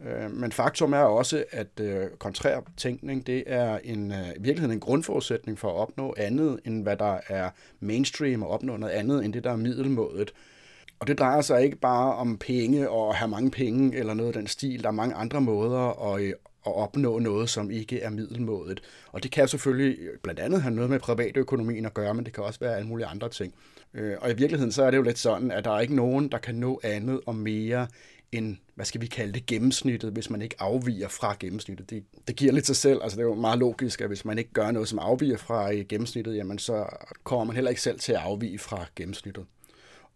Øh, 0.00 0.31
men 0.31 0.52
faktum 0.52 0.93
er 0.93 0.99
også, 0.99 1.45
at 1.50 1.81
øh, 1.81 2.11
kontrær 2.19 2.61
tænkning, 2.76 3.26
det 3.26 3.45
er 3.47 3.78
en, 3.85 4.12
øh, 4.12 4.28
i 4.28 4.40
virkeligheden 4.40 4.76
en 4.76 4.81
grundforudsætning 4.81 5.59
for 5.59 5.69
at 5.69 5.75
opnå 5.75 6.14
andet, 6.16 6.61
end 6.64 6.83
hvad 6.83 6.97
der 6.97 7.19
er 7.28 7.50
mainstream, 7.81 8.43
og 8.43 8.49
opnå 8.49 8.76
noget 8.76 8.93
andet, 8.93 9.25
end 9.25 9.33
det, 9.33 9.45
der 9.45 9.50
er 9.50 9.57
middelmådet. 9.57 10.33
Og 10.99 11.07
det 11.07 11.19
drejer 11.19 11.40
sig 11.40 11.64
ikke 11.64 11.76
bare 11.76 12.14
om 12.14 12.38
penge 12.38 12.90
og 12.90 13.09
at 13.09 13.16
have 13.16 13.28
mange 13.28 13.50
penge 13.50 13.97
eller 13.97 14.14
noget 14.14 14.28
af 14.28 14.35
den 14.35 14.47
stil. 14.47 14.83
Der 14.83 14.88
er 14.88 14.93
mange 14.93 15.14
andre 15.14 15.40
måder 15.40 16.14
at, 16.14 16.35
at 16.66 16.75
opnå 16.75 17.18
noget, 17.18 17.50
som 17.50 17.71
ikke 17.71 18.00
er 18.00 18.11
middelmådet. 18.11 18.80
Og 19.12 19.23
det 19.23 19.30
kan 19.30 19.49
selvfølgelig 19.49 19.99
blandt 20.23 20.40
andet 20.40 20.62
have 20.62 20.75
noget 20.75 20.90
med 20.90 20.99
privatøkonomien 20.99 21.87
at 21.87 21.94
gøre, 21.94 22.14
men 22.14 22.25
det 22.25 22.33
kan 22.33 22.44
også 22.44 22.61
være 22.61 22.76
alle 22.76 22.88
mulige 22.88 23.06
andre 23.06 23.28
ting. 23.28 23.54
Øh, 23.94 24.16
og 24.21 24.30
i 24.30 24.35
virkeligheden 24.35 24.73
så 24.73 24.85
er 24.85 24.90
det 24.90 24.99
jo 24.99 25.02
lidt 25.02 25.18
sådan, 25.18 25.50
at 25.50 25.64
der 25.64 25.71
er 25.71 25.80
ikke 25.80 25.94
nogen, 25.94 26.28
der 26.28 26.38
kan 26.38 26.54
nå 26.54 26.80
andet 26.83 27.21
og 27.26 27.35
mere 27.35 27.87
end, 28.33 28.56
hvad 28.75 28.87
skal 28.87 29.00
vi 29.00 29.06
kalde 29.06 29.33
det, 29.33 29.47
gennemsnittet, 29.47 30.12
hvis 30.12 30.30
man 30.30 30.42
ikke 30.42 30.56
afviger 30.59 31.09
fra 31.09 31.37
gennemsnittet. 31.40 31.90
Det, 31.90 32.04
det 32.28 32.37
giver 32.37 32.52
lidt 32.52 32.66
sig 32.66 32.76
selv, 32.76 33.00
altså 33.02 33.16
det 33.16 33.23
er 33.23 33.28
jo 33.28 33.35
meget 33.35 33.59
logisk, 33.59 34.00
at 34.00 34.09
hvis 34.09 34.25
man 34.25 34.38
ikke 34.38 34.52
gør 34.52 34.71
noget, 34.71 34.88
som 34.88 34.99
afviger 34.99 35.37
fra 35.37 35.73
gennemsnittet, 35.73 36.37
jamen 36.37 36.59
så 36.59 36.87
kommer 37.25 37.44
man 37.44 37.54
heller 37.54 37.71
ikke 37.71 37.83
selv 37.83 37.99
til 37.99 38.12
at 38.12 38.18
afvige 38.18 38.59
fra 38.59 38.87
gennemsnittet. 38.97 39.44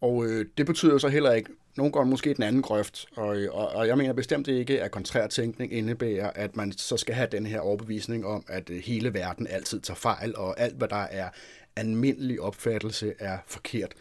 Og 0.00 0.26
øh, 0.26 0.46
det 0.58 0.66
betyder 0.66 0.92
jo 0.92 0.98
så 0.98 1.08
heller 1.08 1.32
ikke, 1.32 1.50
nogle 1.76 1.92
går 1.92 2.04
måske 2.04 2.34
den 2.34 2.42
anden 2.42 2.62
grøft, 2.62 3.06
og, 3.16 3.36
øh, 3.36 3.54
og, 3.54 3.68
og 3.68 3.86
jeg 3.86 3.98
mener 3.98 4.12
bestemt 4.12 4.48
ikke, 4.48 4.82
at 4.82 4.90
kontrærtænkning 4.90 5.72
indebærer, 5.72 6.30
at 6.34 6.56
man 6.56 6.72
så 6.72 6.96
skal 6.96 7.14
have 7.14 7.28
den 7.32 7.46
her 7.46 7.60
overbevisning 7.60 8.26
om, 8.26 8.44
at 8.48 8.70
øh, 8.70 8.82
hele 8.84 9.14
verden 9.14 9.46
altid 9.46 9.80
tager 9.80 9.96
fejl, 9.96 10.36
og 10.36 10.60
alt, 10.60 10.74
hvad 10.74 10.88
der 10.88 10.96
er 10.96 11.28
almindelig 11.76 12.40
opfattelse, 12.40 13.14
er 13.18 13.38
forkert. 13.46 13.94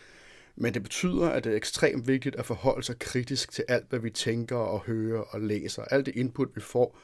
Men 0.55 0.73
det 0.73 0.83
betyder, 0.83 1.29
at 1.29 1.43
det 1.43 1.51
er 1.51 1.55
ekstremt 1.55 2.07
vigtigt 2.07 2.35
at 2.35 2.45
forholde 2.45 2.85
sig 2.85 2.99
kritisk 2.99 3.51
til 3.51 3.63
alt, 3.67 3.89
hvad 3.89 3.99
vi 3.99 4.09
tænker 4.09 4.55
og 4.55 4.79
hører 4.79 5.21
og 5.21 5.41
læser. 5.41 5.83
Alt 5.83 6.05
det 6.05 6.15
input, 6.15 6.49
vi 6.55 6.61
får. 6.61 6.97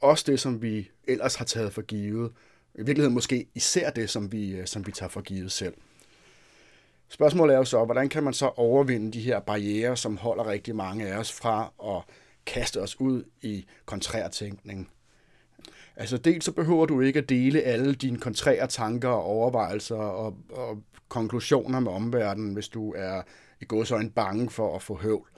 Også 0.00 0.24
det, 0.26 0.40
som 0.40 0.62
vi 0.62 0.90
ellers 1.08 1.34
har 1.34 1.44
taget 1.44 1.72
for 1.72 1.82
givet. 1.82 2.32
I 2.74 2.78
virkeligheden 2.78 3.14
måske 3.14 3.46
især 3.54 3.90
det, 3.90 4.10
som 4.10 4.32
vi, 4.32 4.50
øh, 4.50 4.66
som 4.66 4.86
vi 4.86 4.92
tager 4.92 5.10
for 5.10 5.20
givet 5.20 5.52
selv. 5.52 5.74
Spørgsmålet 7.12 7.54
er 7.54 7.58
jo 7.58 7.64
så, 7.64 7.84
hvordan 7.84 8.08
kan 8.08 8.22
man 8.22 8.32
så 8.32 8.46
overvinde 8.46 9.12
de 9.12 9.20
her 9.20 9.40
barriere, 9.40 9.96
som 9.96 10.16
holder 10.16 10.46
rigtig 10.46 10.76
mange 10.76 11.06
af 11.06 11.18
os 11.18 11.32
fra 11.32 11.72
at 11.84 12.14
kaste 12.46 12.82
os 12.82 13.00
ud 13.00 13.24
i 13.42 13.66
kontrærtænkning? 13.84 14.90
Altså 15.96 16.16
dels 16.16 16.44
så 16.44 16.52
behøver 16.52 16.86
du 16.86 17.00
ikke 17.00 17.18
at 17.18 17.28
dele 17.28 17.60
alle 17.60 17.94
dine 17.94 18.18
kontrære 18.18 18.66
tanker 18.66 19.08
og 19.08 19.22
overvejelser 19.22 19.96
og, 19.96 20.36
og 20.50 20.82
konklusioner 21.08 21.80
med 21.80 21.92
omverdenen, 21.92 22.54
hvis 22.54 22.68
du 22.68 22.92
er 22.96 23.22
i 23.60 23.64
går 23.64 23.84
så 23.84 23.96
en 23.96 24.10
bange 24.10 24.50
for 24.50 24.76
at 24.76 24.82
få 24.82 24.94
høvl. 24.94 25.28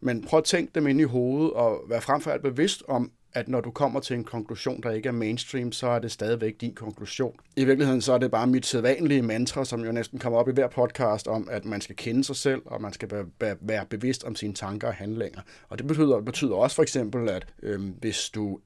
Men 0.00 0.24
prøv 0.24 0.38
at 0.38 0.44
tænke 0.44 0.72
dem 0.74 0.86
ind 0.86 1.00
i 1.00 1.04
hovedet 1.04 1.52
og 1.52 1.80
vær 1.88 2.00
frem 2.00 2.20
for 2.20 2.30
alt 2.30 2.42
bevidst 2.42 2.82
om, 2.88 3.12
at 3.34 3.48
når 3.48 3.60
du 3.60 3.70
kommer 3.70 4.00
til 4.00 4.16
en 4.16 4.24
konklusion, 4.24 4.82
der 4.82 4.90
ikke 4.90 5.08
er 5.08 5.12
mainstream, 5.12 5.72
så 5.72 5.86
er 5.86 5.98
det 5.98 6.12
stadigvæk 6.12 6.60
din 6.60 6.74
konklusion. 6.74 7.34
I 7.56 7.64
virkeligheden 7.64 8.00
så 8.00 8.12
er 8.12 8.18
det 8.18 8.30
bare 8.30 8.46
mit 8.46 8.66
sædvanlige 8.66 9.22
mantra, 9.22 9.64
som 9.64 9.84
jo 9.84 9.92
næsten 9.92 10.18
kommer 10.18 10.38
op 10.38 10.48
i 10.48 10.52
hver 10.52 10.68
podcast, 10.68 11.28
om 11.28 11.48
at 11.50 11.64
man 11.64 11.80
skal 11.80 11.96
kende 11.96 12.24
sig 12.24 12.36
selv, 12.36 12.62
og 12.64 12.82
man 12.82 12.92
skal 12.92 13.10
være, 13.10 13.56
være 13.60 13.86
bevidst 13.86 14.24
om 14.24 14.36
sine 14.36 14.54
tanker 14.54 14.88
og 14.88 14.94
handlinger. 14.94 15.40
Og 15.68 15.78
det 15.78 15.86
betyder, 15.86 16.20
betyder 16.20 16.54
også 16.54 16.76
for 16.76 16.82
eksempel, 16.82 17.28
at 17.28 17.46
øhm, 17.62 17.94
hvis 18.00 18.30
du 18.34 18.60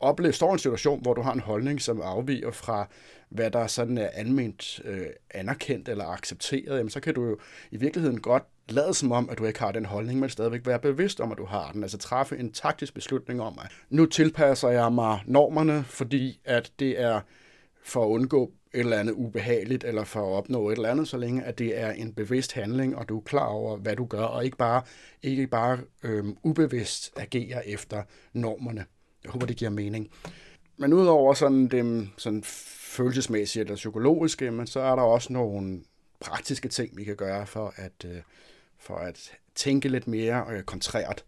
oplever, 0.00 0.32
står 0.32 0.50
i 0.50 0.52
en 0.52 0.58
situation, 0.58 1.02
hvor 1.02 1.14
du 1.14 1.22
har 1.22 1.32
en 1.32 1.40
holdning, 1.40 1.82
som 1.82 2.00
afviger 2.00 2.50
fra, 2.50 2.88
hvad 3.28 3.50
der 3.50 3.66
sådan 3.66 3.98
er 3.98 4.06
almindeligt 4.06 4.80
øh, 4.84 5.06
anerkendt 5.30 5.88
eller 5.88 6.04
accepteret, 6.04 6.78
jamen, 6.78 6.90
så 6.90 7.00
kan 7.00 7.14
du 7.14 7.24
jo 7.24 7.38
i 7.70 7.76
virkeligheden 7.76 8.20
godt 8.20 8.42
lade 8.72 8.94
som 8.94 9.12
om, 9.12 9.30
at 9.30 9.38
du 9.38 9.44
ikke 9.44 9.60
har 9.60 9.72
den 9.72 9.84
holdning, 9.84 10.20
men 10.20 10.30
stadigvæk 10.30 10.66
være 10.66 10.78
bevidst 10.78 11.20
om, 11.20 11.32
at 11.32 11.38
du 11.38 11.44
har 11.44 11.72
den. 11.72 11.82
Altså 11.82 11.98
træffe 11.98 12.38
en 12.38 12.52
taktisk 12.52 12.94
beslutning 12.94 13.42
om, 13.42 13.58
at 13.64 13.70
nu 13.90 14.06
tilpasser 14.06 14.68
jeg 14.68 14.92
mig 14.92 15.20
normerne, 15.26 15.84
fordi 15.84 16.40
at 16.44 16.72
det 16.78 17.00
er 17.00 17.20
for 17.82 18.04
at 18.04 18.08
undgå 18.08 18.52
et 18.74 18.80
eller 18.80 18.98
andet 18.98 19.12
ubehageligt, 19.12 19.84
eller 19.84 20.04
for 20.04 20.20
at 20.20 20.36
opnå 20.36 20.68
et 20.70 20.76
eller 20.76 20.90
andet, 20.90 21.08
så 21.08 21.16
længe 21.16 21.42
at 21.42 21.58
det 21.58 21.80
er 21.80 21.90
en 21.90 22.12
bevidst 22.12 22.52
handling, 22.52 22.96
og 22.96 23.08
du 23.08 23.18
er 23.18 23.22
klar 23.22 23.46
over, 23.46 23.76
hvad 23.76 23.96
du 23.96 24.04
gør, 24.04 24.22
og 24.22 24.44
ikke 24.44 24.56
bare, 24.56 24.82
ikke 25.22 25.46
bare 25.46 25.78
øhm, 26.02 26.36
ubevidst 26.42 27.12
agerer 27.16 27.62
efter 27.66 28.02
normerne. 28.32 28.84
Jeg 29.24 29.30
håber, 29.30 29.46
det 29.46 29.56
giver 29.56 29.70
mening. 29.70 30.10
Men 30.76 30.92
udover 30.92 31.34
sådan 31.34 31.68
det 31.68 32.08
sådan 32.16 32.42
følelsesmæssige 32.44 33.60
eller 33.60 33.74
psykologiske, 33.74 34.50
men 34.50 34.66
så 34.66 34.80
er 34.80 34.96
der 34.96 35.02
også 35.02 35.32
nogle 35.32 35.80
praktiske 36.20 36.68
ting, 36.68 36.96
vi 36.96 37.04
kan 37.04 37.16
gøre 37.16 37.46
for 37.46 37.74
at, 37.76 38.04
øh, 38.04 38.16
for 38.80 38.94
at 38.96 39.32
tænke 39.54 39.88
lidt 39.88 40.06
mere 40.06 40.44
øh, 40.50 40.62
kontrært. 40.62 41.24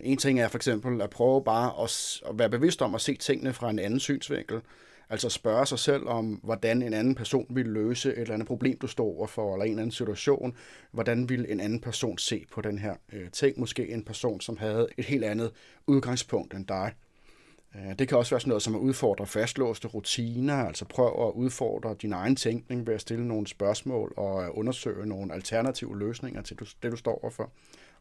En 0.00 0.18
ting 0.18 0.40
er 0.40 0.48
for 0.48 0.58
eksempel 0.58 1.02
at 1.02 1.10
prøve 1.10 1.44
bare 1.44 1.84
at, 1.84 2.20
at 2.30 2.38
være 2.38 2.50
bevidst 2.50 2.82
om 2.82 2.94
at 2.94 3.00
se 3.00 3.16
tingene 3.16 3.52
fra 3.52 3.70
en 3.70 3.78
anden 3.78 4.00
synsvinkel. 4.00 4.60
Altså 5.10 5.28
spørge 5.28 5.66
sig 5.66 5.78
selv 5.78 6.08
om, 6.08 6.40
hvordan 6.42 6.82
en 6.82 6.92
anden 6.92 7.14
person 7.14 7.46
ville 7.50 7.72
løse 7.72 8.12
et 8.12 8.18
eller 8.18 8.34
andet 8.34 8.48
problem, 8.48 8.78
du 8.78 8.86
står 8.86 9.04
overfor, 9.04 9.54
eller 9.54 9.64
en 9.64 9.70
eller 9.70 9.82
anden 9.82 9.92
situation. 9.92 10.56
Hvordan 10.90 11.28
ville 11.28 11.50
en 11.50 11.60
anden 11.60 11.80
person 11.80 12.18
se 12.18 12.46
på 12.52 12.60
den 12.60 12.78
her 12.78 12.94
øh, 13.12 13.30
ting? 13.30 13.60
Måske 13.60 13.88
en 13.88 14.04
person, 14.04 14.40
som 14.40 14.56
havde 14.56 14.88
et 14.98 15.04
helt 15.04 15.24
andet 15.24 15.50
udgangspunkt 15.86 16.54
end 16.54 16.66
dig. 16.66 16.92
Øh, 17.74 17.98
det 17.98 18.08
kan 18.08 18.18
også 18.18 18.30
være 18.30 18.40
sådan 18.40 18.48
noget 18.48 18.62
som 18.62 18.74
at 18.74 18.78
udfordre 18.78 19.26
fastlåste 19.26 19.88
rutiner, 19.88 20.54
altså 20.54 20.84
prøv 20.84 21.28
at 21.28 21.32
udfordre 21.34 21.96
din 22.02 22.12
egen 22.12 22.36
tænkning 22.36 22.86
ved 22.86 22.94
at 22.94 23.00
stille 23.00 23.28
nogle 23.28 23.46
spørgsmål 23.46 24.14
og 24.16 24.44
øh, 24.44 24.48
undersøge 24.52 25.06
nogle 25.06 25.34
alternative 25.34 25.98
løsninger 25.98 26.42
til 26.42 26.58
det, 26.82 26.92
du 26.92 26.96
står 26.96 27.20
overfor. 27.22 27.50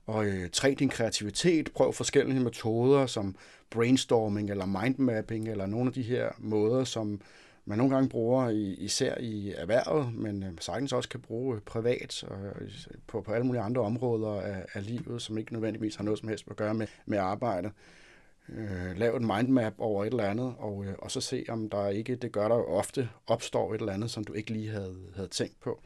Og 0.06 0.26
øh, 0.26 0.50
træn 0.50 0.76
din 0.76 0.90
kreativitet, 0.90 1.70
prøv 1.76 1.94
forskellige 1.94 2.40
metoder 2.40 3.06
som 3.06 3.36
brainstorming 3.70 4.50
eller 4.50 4.66
mindmapping 4.66 5.50
eller 5.50 5.66
nogle 5.66 5.88
af 5.88 5.94
de 5.94 6.02
her 6.02 6.30
måder, 6.38 6.84
som 6.84 7.22
man 7.66 7.78
nogle 7.78 7.94
gange 7.94 8.10
bruger 8.10 8.50
i, 8.50 8.74
især 8.74 9.18
i 9.20 9.54
erhvervet, 9.58 10.14
men 10.14 10.44
øh, 10.44 10.50
sagtens 10.60 10.94
også 10.94 11.10
kan 11.10 11.20
bruge 11.20 11.56
øh, 11.56 11.62
privat 11.62 12.24
og 12.24 12.38
på, 13.08 13.22
på 13.22 13.32
alle 13.32 13.46
mulige 13.46 13.62
andre 13.62 13.82
områder 13.82 14.42
af, 14.42 14.66
af 14.74 14.86
livet, 14.86 15.22
som 15.22 15.38
ikke 15.38 15.54
nødvendigvis 15.54 15.96
har 15.96 16.04
noget 16.04 16.20
som 16.20 16.30
helst 16.30 16.46
at 16.50 16.56
gøre 16.56 16.74
med, 16.74 16.88
med 17.06 17.18
arbejdet 17.18 17.72
øh, 18.50 18.98
lave 18.98 19.18
en 19.18 19.27
mindmap 19.27 19.74
over 19.77 20.04
et 20.04 20.12
eller 20.12 20.24
andet, 20.24 20.56
og, 20.58 20.86
øh, 20.86 20.94
og 21.00 21.12
så 21.12 21.22
se, 21.22 21.46
om 21.50 21.70
der 21.70 21.88
ikke, 21.89 22.16
det 22.16 22.32
gør 22.32 22.48
der 22.48 22.56
jo 22.56 22.66
ofte, 22.66 23.10
opstår 23.27 23.74
et 23.74 23.80
eller 23.80 23.94
andet, 23.94 24.12
som 24.12 24.24
du 24.24 24.34
ikke 24.34 24.51
lige 24.51 24.70
havde, 24.70 24.96
havde 25.16 25.27
tænkt 25.27 25.60
på. 25.60 25.82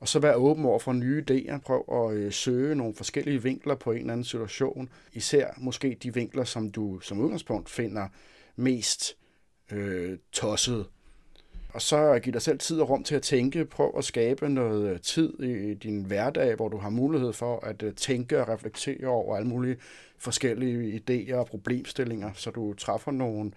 Og 0.00 0.08
så 0.08 0.18
være 0.18 0.34
åben 0.34 0.64
over 0.64 0.78
for 0.78 0.92
nye 0.92 1.24
idéer. 1.30 1.58
Prøv 1.58 2.08
at 2.08 2.16
øh, 2.16 2.32
søge 2.32 2.74
nogle 2.74 2.94
forskellige 2.94 3.42
vinkler 3.42 3.74
på 3.74 3.92
en 3.92 3.98
eller 3.98 4.12
anden 4.12 4.24
situation. 4.24 4.88
Især 5.12 5.50
måske 5.56 5.96
de 6.02 6.14
vinkler, 6.14 6.44
som 6.44 6.70
du 6.70 7.00
som 7.00 7.20
udgangspunkt 7.20 7.70
finder 7.70 8.08
mest 8.56 9.16
øh, 9.72 10.18
tosset. 10.32 10.86
Og 11.74 11.82
så 11.82 12.20
giv 12.22 12.32
dig 12.32 12.42
selv 12.42 12.58
tid 12.58 12.80
og 12.80 12.90
rum 12.90 13.04
til 13.04 13.14
at 13.14 13.22
tænke. 13.22 13.64
Prøv 13.64 13.94
at 13.98 14.04
skabe 14.04 14.48
noget 14.48 14.90
øh, 14.90 15.00
tid 15.00 15.40
i 15.40 15.74
din 15.74 16.04
hverdag, 16.04 16.54
hvor 16.54 16.68
du 16.68 16.78
har 16.78 16.90
mulighed 16.90 17.32
for 17.32 17.66
at 17.66 17.82
øh, 17.82 17.94
tænke 17.94 18.40
og 18.40 18.48
reflektere 18.48 19.06
over 19.06 19.36
alle 19.36 19.48
mulige 19.48 19.76
forskellige 20.18 21.02
idéer 21.10 21.34
og 21.34 21.46
problemstillinger, 21.46 22.30
så 22.34 22.50
du 22.50 22.74
træffer 22.74 23.10
nogle, 23.10 23.52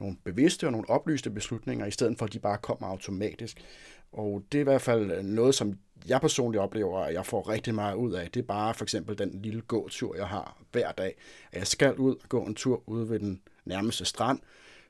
nogle 0.00 0.16
bevidste 0.24 0.66
og 0.66 0.72
nogle 0.72 0.90
oplyste 0.90 1.30
beslutninger, 1.30 1.86
i 1.86 1.90
stedet 1.90 2.18
for 2.18 2.26
at 2.26 2.32
de 2.32 2.38
bare 2.38 2.58
kommer 2.58 2.86
automatisk. 2.88 3.64
Og 4.12 4.42
det 4.52 4.58
er 4.58 4.62
i 4.62 4.64
hvert 4.64 4.82
fald 4.82 5.10
øh, 5.10 5.24
noget, 5.24 5.54
som 5.54 5.78
jeg 6.08 6.20
personligt 6.20 6.62
oplever, 6.62 6.98
at 6.98 7.14
jeg 7.14 7.26
får 7.26 7.48
rigtig 7.48 7.74
meget 7.74 7.94
ud 7.94 8.12
af. 8.12 8.30
Det 8.30 8.40
er 8.40 8.46
bare 8.46 8.74
for 8.74 8.84
eksempel 8.84 9.18
den 9.18 9.42
lille 9.42 9.60
gåtur, 9.60 10.16
jeg 10.16 10.26
har 10.26 10.62
hver 10.72 10.92
dag. 10.92 11.14
At 11.52 11.58
jeg 11.58 11.66
skal 11.66 11.94
ud 11.94 12.14
og 12.14 12.28
gå 12.28 12.42
en 12.44 12.54
tur 12.54 12.82
ude 12.86 13.10
ved 13.10 13.18
den 13.18 13.40
nærmeste 13.64 14.04
strand, 14.04 14.40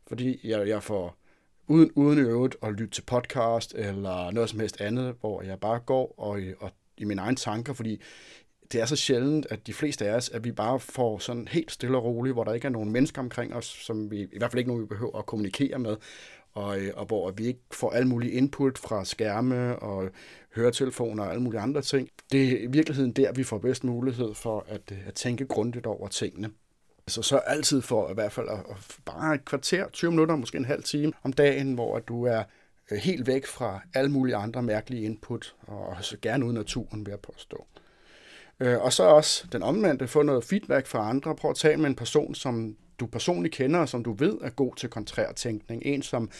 fordi 0.06 0.40
jeg, 0.44 0.68
jeg 0.68 0.82
får 0.82 1.19
uden, 1.70 1.90
uden 1.94 2.18
i 2.18 2.22
øvrigt 2.22 2.56
at 2.62 2.72
lytte 2.72 2.94
til 2.94 3.02
podcast 3.02 3.74
eller 3.74 4.30
noget 4.30 4.50
som 4.50 4.60
helst 4.60 4.80
andet, 4.80 5.14
hvor 5.20 5.42
jeg 5.42 5.60
bare 5.60 5.78
går 5.78 6.14
og, 6.18 6.40
og 6.60 6.70
i 6.96 7.04
mine 7.04 7.20
egne 7.20 7.36
tanker, 7.36 7.72
fordi 7.72 8.00
det 8.72 8.80
er 8.80 8.86
så 8.86 8.96
sjældent, 8.96 9.46
at 9.50 9.66
de 9.66 9.72
fleste 9.72 10.08
af 10.08 10.14
os, 10.14 10.28
at 10.28 10.44
vi 10.44 10.52
bare 10.52 10.80
får 10.80 11.18
sådan 11.18 11.48
helt 11.48 11.72
stille 11.72 11.96
og 11.96 12.04
roligt, 12.04 12.34
hvor 12.34 12.44
der 12.44 12.52
ikke 12.52 12.66
er 12.66 12.70
nogen 12.70 12.92
mennesker 12.92 13.22
omkring 13.22 13.54
os, 13.54 13.64
som 13.64 14.10
vi 14.10 14.20
i 14.20 14.38
hvert 14.38 14.50
fald 14.50 14.58
ikke 14.58 14.70
nogen, 14.70 14.82
vi 14.82 14.86
behøver 14.86 15.18
at 15.18 15.26
kommunikere 15.26 15.78
med, 15.78 15.96
og, 16.52 16.80
øh, 16.80 16.92
og 16.96 17.06
hvor 17.06 17.30
vi 17.30 17.46
ikke 17.46 17.60
får 17.72 17.90
alle 17.90 18.08
mulige 18.08 18.32
input 18.32 18.78
fra 18.78 19.04
skærme 19.04 19.78
og 19.78 20.10
høretelefoner 20.54 21.24
og 21.24 21.30
alle 21.30 21.42
mulige 21.42 21.60
andre 21.60 21.82
ting. 21.82 22.08
Det 22.32 22.42
er 22.42 22.58
i 22.58 22.66
virkeligheden 22.66 23.12
der, 23.12 23.32
vi 23.32 23.42
får 23.42 23.58
bedst 23.58 23.84
mulighed 23.84 24.34
for 24.34 24.64
at, 24.68 24.92
øh, 24.92 24.98
at 25.06 25.14
tænke 25.14 25.46
grundigt 25.46 25.86
over 25.86 26.08
tingene. 26.08 26.50
Så 27.10 27.22
så 27.22 27.38
altid 27.38 27.82
for 27.82 28.10
i 28.10 28.14
hvert 28.14 28.32
fald 28.32 28.48
at, 28.48 28.58
at 28.70 28.96
bare 29.04 29.34
et 29.34 29.44
kvarter, 29.44 29.88
20 29.88 30.10
minutter, 30.10 30.36
måske 30.36 30.58
en 30.58 30.64
halv 30.64 30.82
time 30.82 31.12
om 31.22 31.32
dagen, 31.32 31.74
hvor 31.74 31.98
du 31.98 32.24
er 32.24 32.42
øh, 32.90 32.98
helt 32.98 33.26
væk 33.26 33.46
fra 33.46 33.80
alle 33.94 34.10
mulige 34.10 34.36
andre 34.36 34.62
mærkelige 34.62 35.02
input, 35.02 35.54
og 35.60 35.96
så 36.00 36.16
gerne 36.22 36.44
uden 36.44 36.56
naturen, 36.56 37.06
vil 37.06 37.10
jeg 37.10 37.20
påstå. 37.20 37.66
Øh, 38.60 38.80
og 38.80 38.92
så 38.92 39.02
også 39.02 39.46
den 39.52 39.62
omvendte, 39.62 40.08
få 40.08 40.22
noget 40.22 40.44
feedback 40.44 40.86
fra 40.86 41.08
andre. 41.08 41.36
Prøv 41.36 41.50
at 41.50 41.56
tale 41.56 41.80
med 41.80 41.90
en 41.90 41.96
person, 41.96 42.34
som 42.34 42.76
du 43.00 43.06
personligt 43.06 43.54
kender, 43.54 43.80
og 43.80 43.88
som 43.88 44.04
du 44.04 44.12
ved 44.12 44.38
er 44.42 44.50
god 44.50 44.76
til 44.76 44.88
kontrær 44.88 45.32
tænkning. 45.32 45.82
En, 45.84 46.02
som 46.02 46.30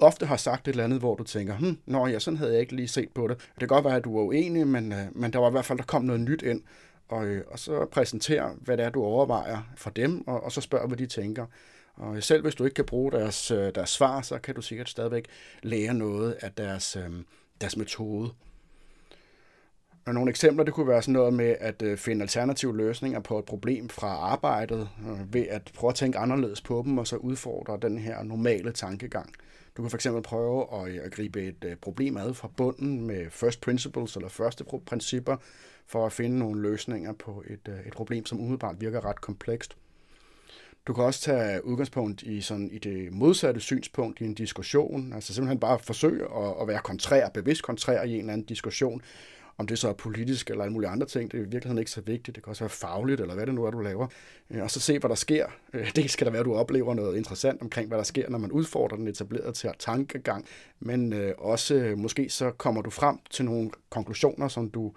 ofte 0.00 0.26
har 0.26 0.36
sagt 0.36 0.68
et 0.68 0.72
eller 0.72 0.84
andet, 0.84 0.98
hvor 0.98 1.14
du 1.14 1.24
tænker, 1.24 1.56
hm, 1.56 1.78
nå 1.86 2.06
ja, 2.06 2.18
sådan 2.18 2.36
havde 2.36 2.52
jeg 2.52 2.60
ikke 2.60 2.76
lige 2.76 2.88
set 2.88 3.08
på 3.14 3.26
det. 3.28 3.36
Det 3.38 3.58
kan 3.58 3.68
godt 3.68 3.84
være, 3.84 3.96
at 3.96 4.04
du 4.04 4.18
er 4.18 4.22
uenig, 4.22 4.66
men, 4.66 4.92
øh, 4.92 5.06
men 5.12 5.32
der 5.32 5.38
var 5.38 5.48
i 5.48 5.50
hvert 5.50 5.64
fald, 5.64 5.78
der 5.78 5.84
kom 5.84 6.04
noget 6.04 6.20
nyt 6.20 6.42
ind. 6.42 6.62
Og, 7.12 7.26
øh, 7.26 7.44
og 7.50 7.58
så 7.58 7.86
præsentere, 7.90 8.54
hvad 8.60 8.76
det 8.76 8.84
er, 8.84 8.90
du 8.90 9.04
overvejer 9.04 9.72
for 9.76 9.90
dem, 9.90 10.28
og, 10.28 10.44
og 10.44 10.52
så 10.52 10.60
spørg, 10.60 10.86
hvad 10.86 10.98
de 10.98 11.06
tænker. 11.06 11.46
Og 11.94 12.22
selv 12.22 12.42
hvis 12.42 12.54
du 12.54 12.64
ikke 12.64 12.74
kan 12.74 12.84
bruge 12.84 13.12
deres, 13.12 13.50
øh, 13.50 13.74
deres 13.74 13.90
svar, 13.90 14.22
så 14.22 14.38
kan 14.38 14.54
du 14.54 14.62
sikkert 14.62 14.88
stadigvæk 14.88 15.26
lære 15.62 15.94
noget 15.94 16.36
af 16.40 16.52
deres, 16.52 16.96
øh, 16.96 17.10
deres 17.60 17.76
metode. 17.76 18.30
Og 20.06 20.14
nogle 20.14 20.30
eksempler, 20.30 20.64
det 20.64 20.74
kunne 20.74 20.88
være 20.88 21.02
sådan 21.02 21.12
noget 21.12 21.34
med 21.34 21.56
at 21.60 21.82
finde 21.98 22.22
alternative 22.22 22.76
løsninger 22.76 23.20
på 23.20 23.38
et 23.38 23.44
problem 23.44 23.88
fra 23.88 24.08
arbejdet, 24.08 24.88
ved 25.32 25.46
at 25.50 25.70
prøve 25.74 25.88
at 25.88 25.94
tænke 25.94 26.18
anderledes 26.18 26.60
på 26.60 26.82
dem, 26.86 26.98
og 26.98 27.06
så 27.06 27.16
udfordre 27.16 27.78
den 27.82 27.98
her 27.98 28.22
normale 28.22 28.72
tankegang. 28.72 29.34
Du 29.76 29.82
kan 29.82 29.90
fx 29.90 30.06
prøve 30.24 30.66
at, 30.74 30.98
at 30.98 31.12
gribe 31.12 31.42
et 31.42 31.78
problem 31.80 32.16
ad 32.16 32.34
fra 32.34 32.48
bunden 32.56 33.06
med 33.06 33.30
first 33.30 33.60
principles 33.60 34.16
eller 34.16 34.28
første 34.28 34.64
principper, 34.86 35.36
for 35.86 36.06
at 36.06 36.12
finde 36.12 36.38
nogle 36.38 36.62
løsninger 36.62 37.12
på 37.12 37.44
et, 37.46 37.68
øh, 37.68 37.86
et 37.86 37.92
problem, 37.92 38.26
som 38.26 38.40
umiddelbart 38.40 38.80
virker 38.80 39.04
ret 39.04 39.20
komplekst. 39.20 39.76
Du 40.86 40.92
kan 40.92 41.04
også 41.04 41.20
tage 41.20 41.64
udgangspunkt 41.64 42.22
i, 42.22 42.40
sådan, 42.40 42.70
i 42.72 42.78
det 42.78 43.12
modsatte 43.12 43.60
synspunkt 43.60 44.20
i 44.20 44.24
en 44.24 44.34
diskussion, 44.34 45.12
altså 45.12 45.34
simpelthen 45.34 45.60
bare 45.60 45.78
forsøge 45.78 46.22
at, 46.22 46.54
at 46.60 46.68
være 46.68 46.80
kontrær, 46.84 47.28
bevidst 47.28 47.62
kontrær 47.62 48.02
i 48.02 48.12
en 48.12 48.18
eller 48.18 48.32
anden 48.32 48.46
diskussion, 48.46 49.02
om 49.58 49.66
det 49.66 49.78
så 49.78 49.88
er 49.88 49.92
politisk 49.92 50.50
eller 50.50 50.62
alle 50.64 50.72
mulige 50.72 50.90
andre 50.90 51.06
ting, 51.06 51.32
det 51.32 51.38
er 51.38 51.42
i 51.42 51.44
virkeligheden 51.46 51.78
ikke 51.78 51.90
så 51.90 52.00
vigtigt. 52.00 52.34
Det 52.34 52.44
kan 52.44 52.50
også 52.50 52.64
være 52.64 52.70
fagligt, 52.70 53.20
eller 53.20 53.34
hvad 53.34 53.46
det 53.46 53.54
nu 53.54 53.64
er, 53.64 53.70
du 53.70 53.78
laver. 53.80 54.06
Øh, 54.50 54.62
og 54.62 54.70
så 54.70 54.80
se, 54.80 54.98
hvad 54.98 55.08
der 55.08 55.14
sker. 55.14 55.46
Øh, 55.72 55.90
det 55.96 56.10
skal 56.10 56.24
der 56.24 56.30
være, 56.30 56.40
at 56.40 56.46
du 56.46 56.54
oplever 56.54 56.94
noget 56.94 57.16
interessant 57.16 57.62
omkring, 57.62 57.88
hvad 57.88 57.98
der 57.98 58.04
sker, 58.04 58.30
når 58.30 58.38
man 58.38 58.52
udfordrer 58.52 58.96
den 58.96 59.08
etablerede 59.08 59.52
til 59.52 59.70
tankegang. 59.78 60.46
Men 60.80 61.32
også 61.38 61.94
måske 61.96 62.28
så 62.28 62.50
kommer 62.50 62.82
du 62.82 62.90
frem 62.90 63.18
til 63.30 63.44
nogle 63.44 63.70
konklusioner, 63.90 64.48
som 64.48 64.70
du 64.70 64.92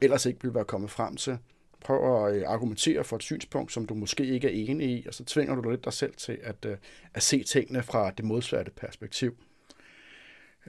ellers 0.00 0.26
ikke 0.26 0.42
ville 0.42 0.54
være 0.54 0.64
kommet 0.64 0.90
frem 0.90 1.16
til. 1.16 1.38
Prøv 1.80 2.26
at 2.26 2.36
øh, 2.36 2.42
argumentere 2.46 3.04
for 3.04 3.16
et 3.16 3.22
synspunkt, 3.22 3.72
som 3.72 3.86
du 3.86 3.94
måske 3.94 4.26
ikke 4.26 4.48
er 4.48 4.70
enig 4.70 4.88
i, 4.88 5.04
og 5.08 5.14
så 5.14 5.24
tvinger 5.24 5.54
du 5.54 5.70
lidt 5.70 5.84
dig 5.84 5.92
selv 5.92 6.14
til 6.14 6.38
at, 6.42 6.64
øh, 6.66 6.76
at 7.14 7.22
se 7.22 7.42
tingene 7.42 7.82
fra 7.82 8.10
det 8.10 8.24
modsatte 8.24 8.70
perspektiv. 8.70 9.36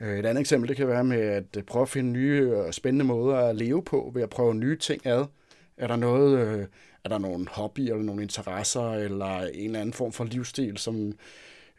Øh, 0.01 0.19
et 0.19 0.25
andet 0.25 0.41
eksempel, 0.41 0.69
det 0.69 0.77
kan 0.77 0.87
være 0.87 1.03
med 1.03 1.21
at 1.21 1.65
prøve 1.65 1.83
at 1.83 1.89
finde 1.89 2.11
nye 2.11 2.55
og 2.55 2.73
spændende 2.73 3.05
måder 3.05 3.37
at 3.37 3.55
leve 3.55 3.83
på, 3.83 4.11
ved 4.13 4.23
at 4.23 4.29
prøve 4.29 4.55
nye 4.55 4.77
ting 4.77 5.05
ad. 5.05 5.25
Er 5.77 5.87
der 5.87 5.95
noget, 5.95 6.67
er 7.03 7.09
der 7.09 7.17
nogle 7.17 7.47
hobby 7.49 7.79
eller 7.79 8.03
nogle 8.03 8.21
interesser, 8.21 8.91
eller 8.91 9.41
en 9.41 9.65
eller 9.65 9.79
anden 9.79 9.93
form 9.93 10.11
for 10.11 10.23
livsstil, 10.23 10.77
som, 10.77 11.13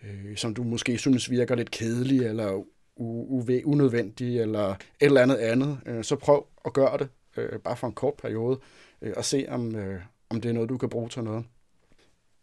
øh, 0.02 0.36
som 0.36 0.54
du 0.54 0.62
måske 0.62 0.98
synes 0.98 1.30
virker 1.30 1.54
lidt 1.54 1.70
kedelig, 1.70 2.20
eller 2.20 2.62
u- 3.00 3.64
unødvendig, 3.64 4.40
eller 4.40 4.68
et 4.70 4.76
eller 5.00 5.22
andet 5.22 5.36
andet, 5.36 5.78
øh, 5.86 6.04
så 6.04 6.16
prøv 6.16 6.46
at 6.64 6.72
gøre 6.72 6.98
det, 6.98 7.08
øh, 7.38 7.58
bare 7.58 7.76
for 7.76 7.86
en 7.86 7.92
kort 7.92 8.14
periode, 8.14 8.58
øh, 9.02 9.12
og 9.16 9.24
se 9.24 9.46
om, 9.48 9.76
øh, 9.76 10.00
om 10.30 10.40
det 10.40 10.48
er 10.48 10.52
noget, 10.52 10.68
du 10.68 10.78
kan 10.78 10.88
bruge 10.88 11.08
til 11.08 11.24
noget. 11.24 11.44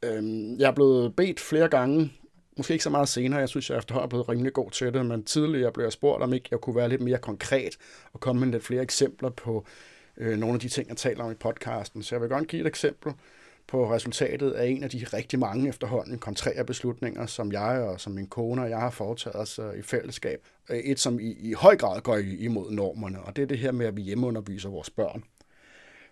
Øh, 0.04 0.24
jeg 0.60 0.68
er 0.68 0.76
blevet 0.76 1.16
bedt 1.16 1.40
flere 1.40 1.68
gange, 1.68 2.12
måske 2.58 2.74
ikke 2.74 2.84
så 2.84 2.90
meget 2.90 3.10
senere, 3.10 3.40
jeg 3.40 3.50
synes, 3.50 3.70
jeg 3.70 3.78
efterhånden 3.78 4.06
er 4.06 4.10
blevet 4.10 4.30
rimelig 4.30 4.54
god 4.54 4.72
til 4.72 4.94
det, 4.94 5.06
men 5.06 5.24
tidligere 5.24 5.72
blev 5.72 5.86
jeg 5.86 5.92
spurgt, 5.92 6.24
om 6.24 6.34
ikke 6.34 6.48
jeg 6.52 6.60
kunne 6.60 6.76
være 6.76 6.90
lidt 6.90 7.02
mere 7.02 7.18
konkret 7.18 7.78
og 8.14 8.20
komme 8.20 8.40
med 8.40 8.52
lidt 8.52 8.64
flere 8.64 8.82
eksempler 8.82 9.30
på 9.30 9.66
øh, 10.18 10.38
nogle 10.38 10.54
af 10.54 10.60
de 10.60 10.70
ting, 10.70 10.90
jeg 10.90 10.98
taler 10.98 11.24
om 11.24 11.32
i 11.32 11.36
podcasten. 11.36 12.04
Så 12.04 12.16
jeg 12.16 12.22
vil 12.22 12.30
godt 12.30 12.48
give 12.48 12.62
et 12.62 12.68
eksempel 12.68 13.14
på 13.68 13.94
resultatet 13.94 14.52
af 14.52 14.68
en 14.68 14.84
af 14.84 14.90
de 14.90 15.06
rigtig 15.14 15.40
mange 15.40 15.70
efterhånden 15.70 16.20
kontrære 16.20 16.66
beslutninger, 16.66 17.26
som 17.26 17.52
jeg 17.52 17.82
og 17.82 18.02
som 18.02 18.14
min 18.14 18.28
kone 18.28 18.62
og 18.62 18.70
jeg 18.70 18.80
har 18.80 18.90
foretaget 18.90 19.36
os 19.36 19.60
øh, 19.60 19.80
i 19.80 19.82
fællesskab. 19.82 20.48
Øh, 20.70 20.78
et, 20.78 21.00
som 21.00 21.20
i, 21.20 21.32
i 21.40 21.54
høj 21.54 21.78
grad 21.78 22.02
går 22.02 22.18
imod 22.18 22.72
normerne, 22.72 23.22
og 23.22 23.36
det 23.36 23.42
er 23.42 23.46
det 23.46 23.60
her 23.60 23.72
med, 23.72 23.86
at 23.86 23.96
vi 23.96 24.02
hjemmeunderviser 24.02 24.70
vores 24.70 24.90
børn. 24.90 25.24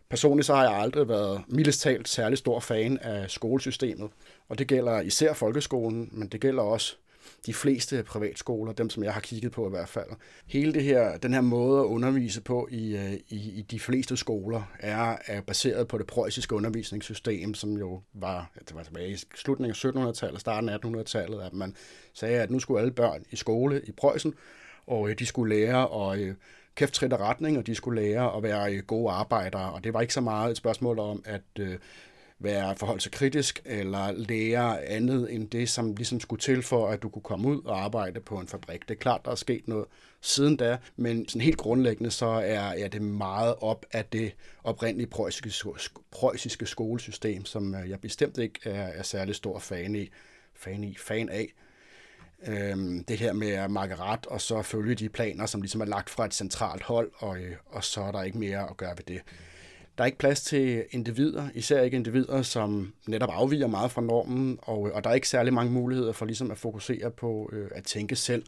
Personligt 0.10 0.45
så 0.45 0.55
har 0.55 0.63
jeg 0.63 0.74
aldrig 0.74 1.07
været 1.07 1.41
mildest 1.48 1.81
talt 1.81 2.07
særlig 2.07 2.38
stor 2.38 2.60
fan 2.60 2.98
af 2.98 3.31
skolesystemet, 3.31 4.10
og 4.50 4.60
det 4.60 4.67
gælder 4.67 5.01
især 5.01 5.33
folkeskolen, 5.33 6.10
men 6.12 6.27
det 6.27 6.41
gælder 6.41 6.63
også 6.63 6.98
de 7.46 7.53
fleste 7.53 8.03
privatskoler, 8.03 8.74
dem 8.74 8.89
som 8.89 9.03
jeg 9.03 9.13
har 9.13 9.22
kigget 9.22 9.51
på 9.51 9.68
i 9.68 9.70
hvert 9.70 9.89
fald. 9.89 10.10
Hele 10.48 10.74
det 10.74 10.84
her, 10.84 11.18
den 11.18 11.34
her 11.34 11.42
måde 11.42 11.80
at 11.80 11.86
undervise 11.86 12.42
på 12.42 12.68
i, 12.72 12.96
øh, 12.96 13.13
i, 13.13 13.60
i 13.60 13.62
de 13.62 13.80
fleste 13.80 14.18
skoler 14.18 14.72
er, 14.80 15.18
er 15.25 15.42
baseret 15.42 15.88
på 15.88 15.98
det 15.98 16.08
preussiske 16.08 16.56
undervisningssystem, 16.56 17.53
som 17.53 17.77
jo 17.77 18.01
var, 18.13 18.51
det 18.60 18.75
var 18.75 18.84
tilbage 18.84 19.12
i 19.12 19.18
slutningen 19.36 19.98
af 19.98 20.10
1700-tallet, 20.10 20.39
starten 20.42 20.70
af 20.70 20.77
1800-tallet, 20.86 21.42
at 21.42 21.53
man 21.53 21.75
sagde, 22.13 22.42
at 22.42 22.51
nu 22.51 22.60
skulle 22.60 22.80
alle 22.80 22.92
børn 22.92 23.24
i 23.32 23.36
skole 23.36 23.82
i 23.86 23.92
Preussen, 23.92 24.34
og 24.88 25.10
øh, 25.10 25.20
de 25.20 25.25
skulle 25.25 25.56
lære 25.56 26.12
at 26.12 26.20
øh, 26.20 26.36
kæft 26.75 26.94
trit 26.94 27.13
retning, 27.13 27.58
og 27.58 27.68
de 27.68 27.75
skulle 27.75 28.01
lære 28.01 28.38
at 28.38 28.44
være 28.44 28.74
øh, 28.74 28.84
gode 28.84 29.12
arbejdere. 29.12 29.74
Og 29.74 29.84
det 29.84 29.94
var 29.94 30.01
ikke 30.01 30.13
så 30.13 30.22
meget 30.22 30.51
et 30.51 30.58
spørgsmål 30.58 31.00
om, 31.00 31.24
at 31.25 31.42
øh, 31.60 31.77
være 32.43 32.75
forhold 32.75 33.00
til 33.00 33.12
kritisk 33.12 33.62
eller 33.65 34.12
lære 34.12 34.85
andet 34.85 35.33
end 35.33 35.50
det, 35.50 35.69
som 35.69 35.95
ligesom 35.95 36.19
skulle 36.19 36.39
til 36.39 36.63
for, 36.63 36.88
at 36.88 37.03
du 37.03 37.09
kunne 37.09 37.21
komme 37.21 37.47
ud 37.47 37.62
og 37.65 37.83
arbejde 37.83 38.19
på 38.19 38.38
en 38.38 38.47
fabrik. 38.47 38.81
Det 38.81 38.91
er 38.91 39.00
klart, 39.00 39.21
der 39.25 39.31
er 39.31 39.35
sket 39.35 39.67
noget 39.67 39.85
siden 40.21 40.57
da, 40.57 40.77
men 40.95 41.27
sådan 41.27 41.41
helt 41.41 41.57
grundlæggende 41.57 42.12
så 42.12 42.25
er, 42.25 42.59
er 42.59 42.88
det 42.88 43.01
meget 43.01 43.55
op 43.62 43.85
af 43.91 44.05
det 44.05 44.35
oprindelige 44.63 45.07
preussiske, 45.07 45.69
preussiske 46.12 46.65
skolesystem, 46.65 47.45
som 47.45 47.75
øh, 47.75 47.89
jeg 47.89 48.00
bestemt 48.00 48.38
ikke 48.38 48.59
er, 48.63 48.88
er 48.88 49.03
særlig 49.03 49.35
stor 49.35 49.59
fan 49.59 49.95
i, 49.95 50.09
fan, 50.55 50.83
i, 50.83 50.95
fan 51.00 51.29
af. 51.29 51.53
Øhm, 52.47 53.03
det 53.03 53.17
her 53.17 53.33
med 53.33 53.50
at 53.50 53.71
makke 53.71 53.95
ret, 53.95 54.25
og 54.25 54.41
så 54.41 54.62
følge 54.62 54.95
de 54.95 55.09
planer, 55.09 55.45
som 55.45 55.62
ligesom 55.62 55.81
er 55.81 55.85
lagt 55.85 56.09
fra 56.09 56.25
et 56.25 56.33
centralt 56.33 56.83
hold, 56.83 57.12
og, 57.15 57.38
øh, 57.38 57.55
og 57.65 57.83
så 57.83 58.01
er 58.01 58.12
der 58.12 58.23
ikke 58.23 58.38
mere 58.38 58.69
at 58.69 58.77
gøre 58.77 58.97
ved 58.97 59.03
det. 59.07 59.21
Der 59.97 60.03
er 60.03 60.05
ikke 60.05 60.17
plads 60.17 60.43
til 60.43 60.83
individer, 60.91 61.50
især 61.55 61.81
ikke 61.81 61.97
individer, 61.97 62.41
som 62.41 62.93
netop 63.07 63.29
afviger 63.31 63.67
meget 63.67 63.91
fra 63.91 64.01
normen, 64.01 64.59
og, 64.62 64.88
øh, 64.88 64.95
og 64.95 65.03
der 65.03 65.09
er 65.09 65.13
ikke 65.13 65.29
særlig 65.29 65.53
mange 65.53 65.71
muligheder 65.71 66.12
for 66.12 66.25
ligesom 66.25 66.51
at 66.51 66.57
fokusere 66.57 67.12
på 67.12 67.50
øh, 67.53 67.67
at 67.75 67.83
tænke 67.83 68.15
selv. 68.15 68.43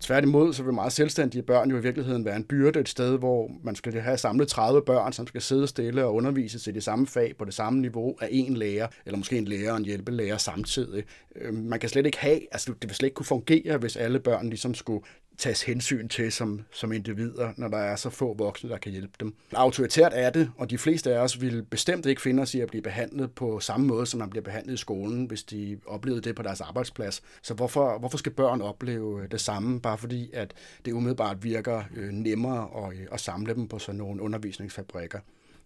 Tværtimod, 0.00 0.52
så 0.52 0.62
vil 0.62 0.72
meget 0.72 0.92
selvstændige 0.92 1.42
børn 1.42 1.70
jo 1.70 1.76
i 1.76 1.82
virkeligheden 1.82 2.24
være 2.24 2.36
en 2.36 2.44
byrde 2.44 2.80
et 2.80 2.88
sted, 2.88 3.18
hvor 3.18 3.50
man 3.62 3.74
skal 3.74 4.00
have 4.00 4.18
samlet 4.18 4.48
30 4.48 4.82
børn, 4.82 5.12
som 5.12 5.26
skal 5.26 5.42
sidde 5.42 5.66
stille 5.66 6.04
og 6.04 6.14
undervise 6.14 6.58
til 6.58 6.74
det 6.74 6.84
samme 6.84 7.06
fag 7.06 7.36
på 7.38 7.44
det 7.44 7.54
samme 7.54 7.80
niveau 7.80 8.16
af 8.20 8.28
en 8.30 8.56
lærer, 8.56 8.86
eller 9.06 9.18
måske 9.18 9.38
en 9.38 9.44
lærer 9.44 9.72
og 9.72 9.76
en 9.76 9.84
hjælpelærer 9.84 10.36
samtidig. 10.36 11.04
Øh, 11.36 11.54
man 11.54 11.80
kan 11.80 11.88
slet 11.88 12.06
ikke 12.06 12.18
have, 12.18 12.40
altså 12.52 12.72
det 12.82 12.90
vil 12.90 12.96
slet 12.96 13.06
ikke 13.06 13.14
kunne 13.14 13.26
fungere, 13.26 13.76
hvis 13.76 13.96
alle 13.96 14.20
børn 14.20 14.48
ligesom 14.48 14.74
skulle 14.74 15.04
tages 15.38 15.62
hensyn 15.62 16.08
til 16.08 16.32
som, 16.32 16.60
som 16.72 16.92
individer, 16.92 17.52
når 17.56 17.68
der 17.68 17.78
er 17.78 17.96
så 17.96 18.10
få 18.10 18.34
voksne, 18.34 18.70
der 18.70 18.78
kan 18.78 18.92
hjælpe 18.92 19.14
dem. 19.20 19.34
Autoritært 19.52 20.12
er 20.14 20.30
det, 20.30 20.50
og 20.56 20.70
de 20.70 20.78
fleste 20.78 21.14
af 21.14 21.18
os 21.18 21.40
vil 21.40 21.62
bestemt 21.62 22.06
ikke 22.06 22.22
finde 22.22 22.42
os 22.42 22.54
i 22.54 22.60
at 22.60 22.68
blive 22.68 22.82
behandlet 22.82 23.32
på 23.32 23.60
samme 23.60 23.86
måde, 23.86 24.06
som 24.06 24.20
man 24.20 24.30
bliver 24.30 24.42
behandlet 24.42 24.74
i 24.74 24.76
skolen, 24.76 25.24
hvis 25.24 25.42
de 25.42 25.78
oplevede 25.86 26.20
det 26.22 26.36
på 26.36 26.42
deres 26.42 26.60
arbejdsplads. 26.60 27.22
Så 27.42 27.54
hvorfor, 27.54 27.98
hvorfor 27.98 28.18
skal 28.18 28.32
børn 28.32 28.60
opleve 28.60 29.22
øh, 29.22 29.30
det 29.30 29.40
samme, 29.40 29.80
bare 29.80 29.98
fordi 29.98 30.30
at 30.32 30.54
det 30.84 30.92
umiddelbart 30.92 31.44
virker 31.44 31.82
øh, 31.96 32.08
nemmere 32.08 32.86
at, 32.86 32.98
øh, 32.98 33.06
at 33.12 33.20
samle 33.20 33.54
dem 33.54 33.68
på 33.68 33.78
sådan 33.78 33.98
nogle 33.98 34.22
undervisningsfabrikker? 34.22 35.18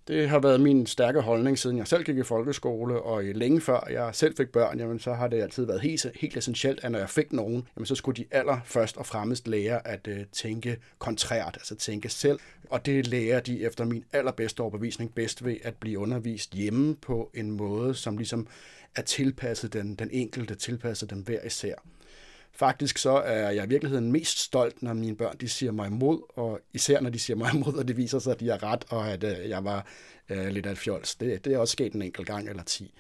Det 0.09 0.29
har 0.29 0.38
været 0.38 0.61
min 0.61 0.87
stærke 0.87 1.21
holdning, 1.21 1.59
siden 1.59 1.79
jeg 1.79 1.87
selv 1.87 2.05
gik 2.05 2.16
i 2.16 2.23
folkeskole, 2.23 3.03
og 3.03 3.25
længe 3.25 3.61
før 3.61 3.88
jeg 3.90 4.14
selv 4.14 4.37
fik 4.37 4.49
børn, 4.49 4.79
jamen, 4.79 4.99
så 4.99 5.12
har 5.14 5.29
det 5.29 5.42
altid 5.42 5.64
været 5.64 5.81
helt, 5.81 6.07
helt 6.14 6.37
essentielt, 6.37 6.85
at 6.85 6.92
når 6.92 6.99
jeg 6.99 7.11
fik 7.11 7.33
nogen, 7.33 7.68
jamen, 7.77 7.87
så 7.87 7.94
skulle 7.94 8.16
de 8.16 8.25
aller 8.31 8.61
først 8.64 8.97
og 8.97 9.07
fremmest 9.07 9.49
lære 9.49 9.88
at 9.88 10.09
øh, 10.09 10.25
tænke 10.33 10.77
kontrært, 10.99 11.57
altså 11.57 11.75
tænke 11.75 12.09
selv. 12.09 12.38
Og 12.71 12.87
det 12.87 13.07
lærer 13.07 13.40
de 13.40 13.62
efter 13.62 13.85
min 13.85 14.05
allerbedste 14.12 14.61
overbevisning 14.61 15.14
bedst 15.14 15.44
ved 15.44 15.57
at 15.62 15.75
blive 15.75 15.99
undervist 15.99 16.53
hjemme 16.53 16.97
på 16.97 17.31
en 17.35 17.51
måde, 17.51 17.94
som 17.94 18.16
ligesom 18.16 18.47
er 18.97 19.03
tilpasset 19.03 19.73
den, 19.73 19.94
den 19.94 20.09
enkelte, 20.12 20.55
tilpasset 20.55 21.11
dem 21.11 21.18
hver 21.18 21.40
især. 21.47 21.75
Faktisk 22.59 22.99
så 22.99 23.11
er 23.11 23.51
jeg 23.51 23.64
i 23.64 23.68
virkeligheden 23.68 24.12
mest 24.12 24.38
stolt, 24.38 24.83
når 24.83 24.92
mine 24.92 25.16
børn 25.16 25.37
de 25.40 25.49
siger 25.49 25.73
mig 25.73 25.87
imod, 25.87 26.21
og 26.37 26.61
især 26.73 27.01
når 27.01 27.11
de 27.11 27.18
siger 27.18 27.37
mig 27.37 27.51
imod, 27.55 27.75
og 27.75 27.88
det 27.88 27.97
viser 27.97 28.18
sig, 28.18 28.33
at 28.33 28.40
de 28.40 28.49
har 28.49 28.62
ret, 28.62 28.85
og 28.88 29.11
at 29.11 29.25
øh, 29.25 29.49
jeg 29.49 29.64
var 29.64 29.87
øh, 30.29 30.49
lidt 30.49 30.66
af 30.66 30.73
et 30.73 30.79
fjols. 30.79 31.14
Det, 31.14 31.44
det 31.44 31.53
er 31.53 31.59
også 31.59 31.73
sket 31.73 31.92
en 31.92 32.03
enkelt 32.03 32.27
gang 32.27 32.49
eller 32.49 32.62
ti. 32.62 32.94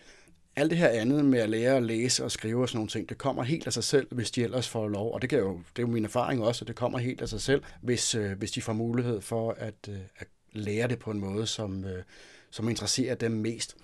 Alt 0.56 0.70
det 0.70 0.78
her 0.78 0.88
andet 0.88 1.24
med 1.24 1.38
at 1.38 1.50
lære 1.50 1.76
at 1.76 1.82
læse 1.82 2.24
og 2.24 2.30
skrive 2.30 2.62
og 2.62 2.68
sådan 2.68 2.76
nogle 2.76 2.88
ting, 2.88 3.08
det 3.08 3.18
kommer 3.18 3.42
helt 3.42 3.66
af 3.66 3.72
sig 3.72 3.84
selv, 3.84 4.14
hvis 4.14 4.30
de 4.30 4.42
ellers 4.42 4.68
får 4.68 4.88
lov. 4.88 5.14
Og 5.14 5.22
det, 5.22 5.30
kan 5.30 5.38
jo, 5.38 5.52
det 5.76 5.82
er 5.82 5.86
jo 5.86 5.92
min 5.92 6.04
erfaring 6.04 6.42
også, 6.42 6.64
at 6.64 6.68
det 6.68 6.76
kommer 6.76 6.98
helt 6.98 7.22
af 7.22 7.28
sig 7.28 7.40
selv, 7.40 7.62
hvis, 7.82 8.14
øh, 8.14 8.38
hvis 8.38 8.50
de 8.50 8.62
får 8.62 8.72
mulighed 8.72 9.20
for 9.20 9.52
at, 9.58 9.88
øh, 9.88 9.98
at 10.16 10.28
lære 10.52 10.88
det 10.88 10.98
på 10.98 11.10
en 11.10 11.20
måde, 11.20 11.46
som, 11.46 11.84
øh, 11.84 12.02
som 12.50 12.68
interesserer 12.68 13.14
dem 13.14 13.32
mest. 13.32 13.76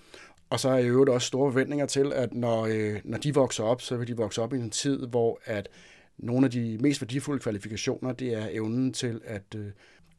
Og 0.55 0.59
så 0.59 0.69
er 0.69 0.75
jeg 0.75 0.85
øvrigt 0.85 1.09
også 1.09 1.27
store 1.27 1.51
forventninger 1.51 1.85
til, 1.85 2.13
at 2.13 2.33
når, 2.33 2.65
øh, 2.65 3.01
når 3.03 3.17
de 3.17 3.33
vokser 3.33 3.63
op, 3.63 3.81
så 3.81 3.97
vil 3.97 4.07
de 4.07 4.17
vokse 4.17 4.41
op 4.41 4.53
i 4.53 4.57
en 4.57 4.69
tid, 4.69 5.07
hvor 5.07 5.39
at 5.45 5.69
nogle 6.17 6.45
af 6.45 6.51
de 6.51 6.77
mest 6.81 7.01
værdifulde 7.01 7.39
kvalifikationer, 7.39 8.11
det 8.13 8.33
er 8.33 8.47
evnen 8.51 8.93
til 8.93 9.21
at 9.25 9.55
øh, 9.55 9.65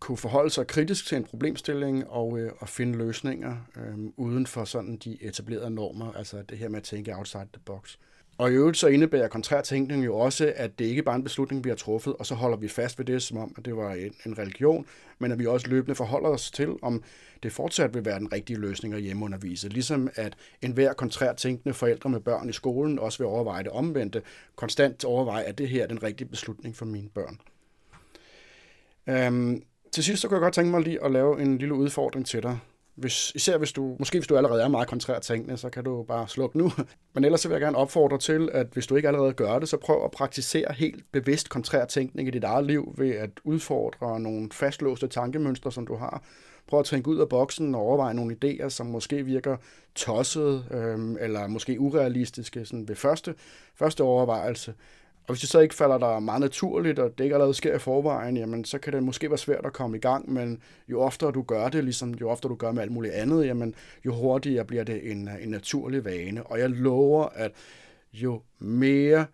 kunne 0.01 0.18
forholde 0.18 0.51
sig 0.51 0.66
kritisk 0.66 1.07
til 1.07 1.16
en 1.16 1.25
problemstilling 1.25 2.11
og, 2.11 2.38
øh, 2.38 2.53
og 2.59 2.68
finde 2.68 2.99
løsninger 2.99 3.57
øh, 3.77 3.94
uden 4.16 4.46
for 4.46 4.64
sådan 4.64 4.96
de 4.96 5.18
etablerede 5.20 5.70
normer, 5.70 6.12
altså 6.12 6.42
det 6.42 6.59
her 6.59 6.68
med 6.68 6.77
at 6.77 6.85
tænke 6.85 7.16
outside 7.16 7.49
the 7.53 7.62
box. 7.64 7.96
Og 8.38 8.51
i 8.51 8.55
øvrigt 8.55 8.77
så 8.77 8.87
indebærer 8.87 9.29
kontrær 9.29 9.61
tænkning 9.61 10.05
jo 10.05 10.16
også, 10.16 10.53
at 10.57 10.79
det 10.79 10.85
ikke 10.85 11.03
bare 11.03 11.12
er 11.12 11.16
en 11.16 11.25
beslutning, 11.25 11.64
vi 11.64 11.68
har 11.68 11.77
truffet, 11.77 12.14
og 12.18 12.27
så 12.27 12.35
holder 12.35 12.57
vi 12.57 12.68
fast 12.68 12.99
ved 12.99 13.07
det, 13.07 13.22
som 13.22 13.38
om 13.38 13.55
at 13.59 13.64
det 13.64 13.77
var 13.77 13.92
en, 13.92 14.14
en 14.27 14.38
religion, 14.38 14.87
men 15.18 15.33
at 15.33 15.38
vi 15.38 15.46
også 15.46 15.68
løbende 15.68 15.94
forholder 15.94 16.29
os 16.29 16.51
til, 16.51 16.77
om 16.83 17.03
det 17.42 17.53
fortsat 17.53 17.94
vil 17.94 18.05
være 18.05 18.18
den 18.18 18.33
rigtige 18.33 18.59
løsning 18.59 18.94
at 18.94 19.03
hjemmeundervise. 19.03 19.68
Ligesom 19.68 20.09
at 20.14 20.37
enhver 20.62 20.92
kontrær 20.92 21.33
tænkende 21.33 21.75
forældre 21.75 22.11
med 22.11 22.20
børn 22.20 22.49
i 22.49 22.53
skolen 22.53 22.99
også 22.99 23.18
vil 23.18 23.27
overveje 23.27 23.62
det 23.62 23.72
omvendte, 23.72 24.22
konstant 24.57 25.05
overveje, 25.05 25.42
at 25.42 25.59
det 25.59 25.68
her 25.68 25.83
er 25.83 25.87
den 25.87 26.03
rigtige 26.03 26.29
beslutning 26.29 26.77
for 26.77 26.85
mine 26.85 27.09
børn. 27.09 27.40
Øhm, 29.07 29.62
til 29.92 30.05
sidst 30.05 30.22
så 30.22 30.29
kan 30.29 30.35
jeg 30.35 30.42
godt 30.42 30.55
tænke 30.55 30.70
mig 30.70 30.81
lige 30.81 31.05
at 31.05 31.12
lave 31.12 31.42
en 31.42 31.59
lille 31.59 31.75
udfordring 31.75 32.27
til 32.27 32.42
dig. 32.42 32.59
Hvis, 32.96 33.32
især 33.35 33.59
hvis 33.59 33.72
du, 33.72 33.96
måske 33.98 34.18
hvis 34.18 34.26
du 34.26 34.37
allerede 34.37 34.62
er 34.62 34.68
meget 34.68 34.88
kontrært 34.88 35.22
tænkende, 35.22 35.56
så 35.56 35.70
kan 35.70 35.85
du 35.85 36.02
bare 36.02 36.28
slukke 36.28 36.59
nu. 36.59 36.72
Men 37.14 37.24
ellers 37.24 37.40
så 37.40 37.48
vil 37.48 37.54
jeg 37.54 37.61
gerne 37.61 37.76
opfordre 37.76 38.18
til, 38.18 38.48
at 38.52 38.66
hvis 38.72 38.87
du 38.87 38.96
ikke 38.96 39.09
allerede 39.09 39.32
gør 39.32 39.59
det, 39.59 39.68
så 39.68 39.76
prøv 39.76 40.04
at 40.04 40.11
praktisere 40.11 40.72
helt 40.72 41.04
bevidst 41.12 41.48
kontrær 41.48 41.85
tænkning 41.85 42.28
i 42.28 42.30
dit 42.30 42.44
eget 42.44 42.66
liv 42.66 42.94
ved 42.96 43.11
at 43.11 43.30
udfordre 43.44 44.20
nogle 44.20 44.48
fastlåste 44.52 45.09
tankemønstre, 45.09 45.72
som 45.72 45.87
du 45.87 45.96
har. 45.96 46.22
Prøv 46.66 46.80
at 46.80 46.87
tænke 46.87 47.09
ud 47.09 47.18
af 47.18 47.28
boksen 47.28 47.74
og 47.74 47.80
overveje 47.80 48.14
nogle 48.14 48.37
idéer, 48.44 48.68
som 48.68 48.87
måske 48.87 49.22
virker 49.22 49.56
tossede 49.94 50.64
øh, 50.70 51.16
eller 51.20 51.46
måske 51.46 51.80
urealistiske 51.80 52.64
sådan 52.64 52.88
ved 52.88 52.96
første, 52.96 53.35
første 53.74 54.02
overvejelse. 54.02 54.74
Og 55.26 55.34
hvis 55.34 55.40
det 55.40 55.48
så 55.48 55.60
ikke 55.60 55.74
falder 55.74 55.98
der 55.98 56.18
meget 56.18 56.40
naturligt, 56.40 56.98
og 56.98 57.18
det 57.18 57.24
ikke 57.24 57.34
allerede 57.34 57.54
sker 57.54 57.74
i 57.74 57.78
forvejen, 57.78 58.36
jamen 58.36 58.64
så 58.64 58.78
kan 58.78 58.92
det 58.92 59.02
måske 59.02 59.30
være 59.30 59.38
svært 59.38 59.66
at 59.66 59.72
komme 59.72 59.96
i 59.96 60.00
gang, 60.00 60.32
men 60.32 60.62
jo 60.88 61.00
oftere 61.00 61.32
du 61.32 61.42
gør 61.42 61.68
det, 61.68 61.84
ligesom 61.84 62.14
jo 62.14 62.30
oftere 62.30 62.50
du 62.50 62.56
gør 62.56 62.72
med 62.72 62.82
alt 62.82 62.92
muligt 62.92 63.14
andet, 63.14 63.46
jamen 63.46 63.74
jo 64.04 64.14
hurtigere 64.14 64.64
bliver 64.64 64.84
det 64.84 65.10
en, 65.10 65.28
en 65.40 65.48
naturlig 65.48 66.04
vane. 66.04 66.42
Og 66.42 66.58
jeg 66.58 66.70
lover, 66.70 67.24
at 67.24 67.52
jo 68.12 68.42
mere 68.58 69.26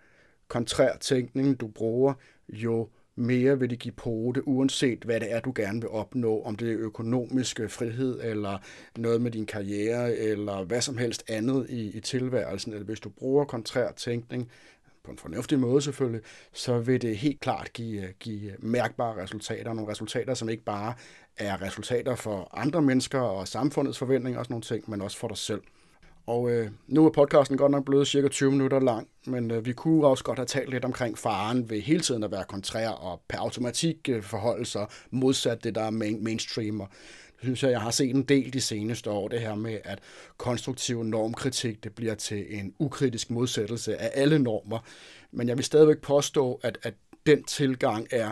kontrær 0.49 0.97
tænkning 0.97 1.61
du 1.61 1.67
bruger, 1.67 2.15
jo 2.49 2.89
mere 3.17 3.59
vil 3.59 3.71
det 3.71 3.79
give 3.79 3.93
pote, 3.93 4.49
uanset 4.49 5.05
hvad 5.05 5.21
det 5.21 5.33
er, 5.33 5.41
du 5.41 5.53
gerne 5.55 5.81
vil 5.81 5.91
opnå, 5.91 6.43
om 6.43 6.57
det 6.57 6.73
er 6.73 6.79
økonomiske 6.79 7.69
frihed, 7.69 8.21
eller 8.23 8.59
noget 8.97 9.21
med 9.21 9.31
din 9.31 9.47
karriere, 9.47 10.17
eller 10.17 10.65
hvad 10.65 10.81
som 10.81 10.99
helst 10.99 11.25
andet 11.29 11.67
i, 11.71 11.97
i 11.97 12.01
tilværelsen. 12.01 12.73
Eller 12.73 12.85
hvis 12.85 13.01
du 13.01 13.09
bruger 13.09 13.45
kontrær 13.45 13.93
tænkning, 13.93 14.51
på 15.05 15.11
en 15.11 15.19
fornuftig 15.19 15.59
måde 15.59 15.83
selvfølgelig, 15.83 16.21
så 16.53 16.79
vil 16.79 17.03
det 17.03 17.17
helt 17.17 17.41
klart 17.41 17.73
give, 17.73 18.03
øh, 18.03 18.09
give 18.21 18.51
øh, 18.53 18.65
mærkbare 18.65 19.23
resultater. 19.23 19.73
Nogle 19.73 19.91
resultater, 19.91 20.35
som 20.35 20.49
ikke 20.49 20.65
bare 20.65 20.95
er 21.37 21.63
resultater 21.63 22.15
for 22.15 22.51
andre 22.55 22.83
mennesker 22.83 23.21
og 23.21 23.49
samfundets 23.49 23.99
forventninger 23.99 24.39
og 24.39 24.45
sådan 24.45 24.53
nogle 24.53 24.63
ting, 24.63 24.91
men 24.91 25.03
også 25.03 25.19
for 25.19 25.29
dig 25.29 25.37
selv. 25.37 25.63
Og 26.27 26.51
øh, 26.51 26.71
nu 26.87 27.07
er 27.07 27.11
podcasten 27.11 27.57
godt 27.57 27.73
nok 27.73 27.85
blevet 27.85 28.09
cirka 28.09 28.29
20 28.29 28.51
minutter 28.51 28.81
lang, 28.81 29.09
men 29.27 29.51
øh, 29.51 29.67
vi 29.67 29.73
kunne 29.73 30.07
også 30.07 30.25
godt 30.25 30.39
have 30.39 30.47
talt 30.47 30.71
lidt 30.71 30.85
omkring 30.85 31.19
faren 31.19 31.71
ved 31.71 31.81
hele 31.81 32.01
tiden 32.01 32.23
at 32.23 32.31
være 32.31 32.45
kontrær 32.45 32.89
og 32.89 33.21
per 33.29 33.39
automatik 33.39 34.09
øh, 34.09 34.23
forholde 34.23 34.67
sig 34.67 34.87
modsat 35.11 35.65
det, 35.65 35.75
der 35.75 35.83
er 35.83 35.91
main, 35.91 36.25
mainstream. 36.25 36.81
Og 36.81 36.89
synes 37.43 37.63
jeg, 37.63 37.71
jeg 37.71 37.81
har 37.81 37.91
set 37.91 38.11
en 38.11 38.23
del 38.23 38.53
de 38.53 38.61
seneste 38.61 39.11
år, 39.11 39.29
det 39.29 39.41
her 39.41 39.55
med, 39.55 39.79
at 39.85 39.99
konstruktiv 40.37 41.03
normkritik, 41.03 41.85
det 41.85 41.95
bliver 41.95 42.15
til 42.15 42.59
en 42.59 42.75
ukritisk 42.79 43.31
modsættelse 43.31 43.97
af 43.97 44.11
alle 44.15 44.39
normer. 44.39 44.79
Men 45.31 45.49
jeg 45.49 45.57
vil 45.57 45.65
stadigvæk 45.65 45.99
påstå, 45.99 46.61
at, 46.63 46.79
at 46.83 46.95
den 47.27 47.45
tilgang 47.45 48.07
er 48.11 48.31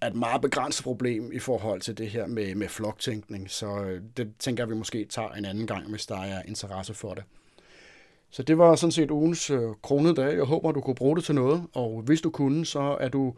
er 0.00 0.06
et 0.06 0.14
meget 0.14 0.42
begrænset 0.42 0.84
problem 0.84 1.32
i 1.32 1.38
forhold 1.38 1.80
til 1.80 1.98
det 1.98 2.10
her 2.10 2.26
med, 2.26 2.54
med 2.54 2.68
floktænkning, 2.68 3.50
så 3.50 3.80
øh, 3.80 4.02
det 4.16 4.32
tænker 4.38 4.64
jeg, 4.64 4.70
vi 4.70 4.74
måske 4.74 5.04
tager 5.04 5.28
en 5.28 5.44
anden 5.44 5.66
gang, 5.66 5.90
hvis 5.90 6.06
der 6.06 6.20
er 6.20 6.42
interesse 6.42 6.94
for 6.94 7.14
det. 7.14 7.24
Så 8.30 8.42
det 8.42 8.58
var 8.58 8.76
sådan 8.76 8.92
set 8.92 9.10
ugens 9.10 9.50
øh, 9.50 9.70
kronede 9.82 10.14
dag. 10.14 10.36
Jeg 10.36 10.44
håber, 10.44 10.72
du 10.72 10.80
kunne 10.80 10.94
bruge 10.94 11.16
det 11.16 11.24
til 11.24 11.34
noget, 11.34 11.66
og 11.74 12.02
hvis 12.02 12.20
du 12.20 12.30
kunne, 12.30 12.66
så 12.66 12.96
er 13.00 13.08
du 13.08 13.34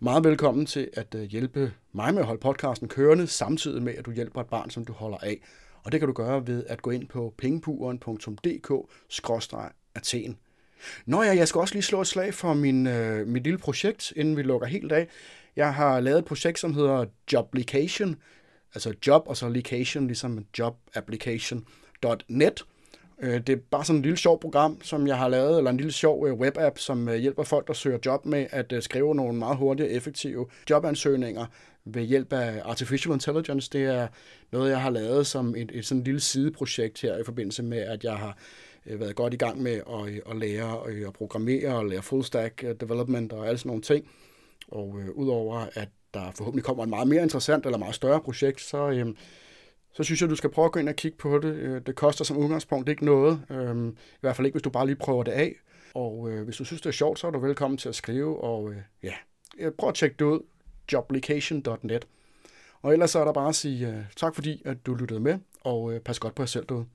meget 0.00 0.24
velkommen 0.24 0.66
til 0.66 0.90
at 0.92 1.14
øh, 1.14 1.22
hjælpe 1.22 1.72
mig 1.92 2.14
med 2.14 2.20
at 2.20 2.26
holde 2.26 2.40
podcasten 2.40 2.88
kørende, 2.88 3.26
samtidig 3.26 3.82
med, 3.82 3.94
at 3.94 4.06
du 4.06 4.12
hjælper 4.12 4.40
et 4.40 4.46
barn, 4.46 4.70
som 4.70 4.84
du 4.84 4.92
holder 4.92 5.18
af. 5.18 5.40
Og 5.84 5.92
det 5.92 6.00
kan 6.00 6.06
du 6.06 6.12
gøre 6.12 6.46
ved 6.46 6.64
at 6.66 6.82
gå 6.82 6.90
ind 6.90 7.08
på 7.08 7.34
pengepuren.dk-athen. 7.38 10.36
Nå 11.06 11.22
ja, 11.22 11.36
jeg 11.36 11.48
skal 11.48 11.58
også 11.58 11.74
lige 11.74 11.82
slå 11.82 12.00
et 12.00 12.06
slag 12.06 12.34
for 12.34 12.54
min, 12.54 12.86
øh, 12.86 13.26
mit 13.26 13.42
lille 13.42 13.58
projekt, 13.58 14.12
inden 14.16 14.36
vi 14.36 14.42
lukker 14.42 14.66
helt 14.66 14.92
af. 14.92 15.08
Jeg 15.56 15.74
har 15.74 16.00
lavet 16.00 16.18
et 16.18 16.24
projekt, 16.24 16.58
som 16.58 16.74
hedder 16.74 17.04
Joblication, 17.32 18.16
altså 18.74 18.94
job 19.06 19.22
og 19.26 19.36
så 19.36 19.48
location, 19.48 20.06
ligesom 20.06 20.44
jobapplication.net. 20.58 21.62
application.net. 22.02 22.64
Øh, 23.22 23.40
det 23.40 23.48
er 23.48 23.56
bare 23.70 23.84
sådan 23.84 23.98
et 23.98 24.02
lille 24.02 24.16
sjovt 24.16 24.40
program, 24.40 24.82
som 24.82 25.06
jeg 25.06 25.18
har 25.18 25.28
lavet, 25.28 25.58
eller 25.58 25.70
en 25.70 25.76
lille 25.76 25.92
sjov 25.92 26.26
øh, 26.26 26.34
webapp, 26.34 26.78
som 26.78 27.08
øh, 27.08 27.16
hjælper 27.16 27.42
folk, 27.42 27.66
der 27.66 27.72
søger 27.72 27.98
job 28.06 28.26
med 28.26 28.46
at 28.50 28.74
skrive 28.80 29.14
nogle 29.14 29.38
meget 29.38 29.56
hurtige 29.56 29.88
og 29.88 29.92
effektive 29.92 30.46
jobansøgninger 30.70 31.46
ved 31.84 32.02
hjælp 32.02 32.32
af 32.32 32.62
Artificial 32.64 33.12
Intelligence. 33.14 33.70
Det 33.72 33.84
er 33.84 34.08
noget, 34.52 34.70
jeg 34.70 34.80
har 34.80 34.90
lavet 34.90 35.26
som 35.26 35.54
et, 35.56 35.70
et 35.74 35.86
sådan 35.86 36.04
lille 36.04 36.20
sideprojekt 36.20 37.00
her 37.00 37.18
i 37.18 37.24
forbindelse 37.24 37.62
med, 37.62 37.78
at 37.78 38.04
jeg 38.04 38.16
har 38.16 38.38
været 38.84 39.16
godt 39.16 39.34
i 39.34 39.36
gang 39.36 39.62
med 39.62 39.72
at, 39.72 40.30
at 40.30 40.36
lære 40.36 41.06
at 41.06 41.12
programmere 41.12 41.76
og 41.76 41.86
lære 41.86 42.02
full 42.02 42.24
stack 42.24 42.64
development 42.80 43.32
og 43.32 43.46
alle 43.46 43.58
sådan 43.58 43.68
nogle 43.68 43.82
ting. 43.82 44.08
Og 44.68 44.98
øh, 45.00 45.10
udover 45.10 45.66
at 45.72 45.88
der 46.14 46.30
forhåbentlig 46.34 46.64
kommer 46.64 46.84
en 46.84 46.90
meget 46.90 47.08
mere 47.08 47.22
interessant 47.22 47.66
eller 47.66 47.78
meget 47.78 47.94
større 47.94 48.20
projekt, 48.20 48.60
så, 48.60 48.90
øh, 48.90 49.06
så 49.92 50.02
synes 50.02 50.20
jeg, 50.20 50.30
du 50.30 50.36
skal 50.36 50.50
prøve 50.50 50.64
at 50.64 50.72
gå 50.72 50.80
ind 50.80 50.88
og 50.88 50.96
kigge 50.96 51.18
på 51.18 51.38
det. 51.38 51.54
Øh, 51.54 51.82
det 51.86 51.94
koster 51.94 52.24
som 52.24 52.36
udgangspunkt 52.36 52.88
ikke 52.88 53.04
noget. 53.04 53.42
Øhm, 53.50 53.88
I 53.88 54.20
hvert 54.20 54.36
fald 54.36 54.46
ikke, 54.46 54.54
hvis 54.54 54.62
du 54.62 54.70
bare 54.70 54.86
lige 54.86 54.96
prøver 54.96 55.22
det 55.22 55.32
af. 55.32 55.54
Og 55.94 56.30
øh, 56.30 56.44
hvis 56.44 56.56
du 56.56 56.64
synes, 56.64 56.80
det 56.80 56.88
er 56.88 56.92
sjovt, 56.92 57.18
så 57.18 57.26
er 57.26 57.30
du 57.30 57.38
velkommen 57.38 57.78
til 57.78 57.88
at 57.88 57.94
skrive. 57.94 58.40
Og 58.40 58.72
øh, 58.72 58.76
ja, 59.02 59.14
prøv 59.78 59.88
at 59.88 59.94
tjekke 59.94 60.16
det 60.18 60.24
ud. 60.24 60.40
joblication.net 60.92 62.06
Og 62.82 62.92
ellers 62.92 63.10
så 63.10 63.18
er 63.18 63.24
der 63.24 63.32
bare 63.32 63.48
at 63.48 63.54
sige 63.54 64.06
tak 64.16 64.34
fordi, 64.34 64.62
at 64.64 64.86
du 64.86 64.94
lyttede 64.94 65.20
med, 65.20 65.38
og 65.60 66.00
pas 66.04 66.18
godt 66.18 66.34
på 66.34 66.42
jer 66.42 66.46
selv 66.46 66.66
derude. 66.68 66.86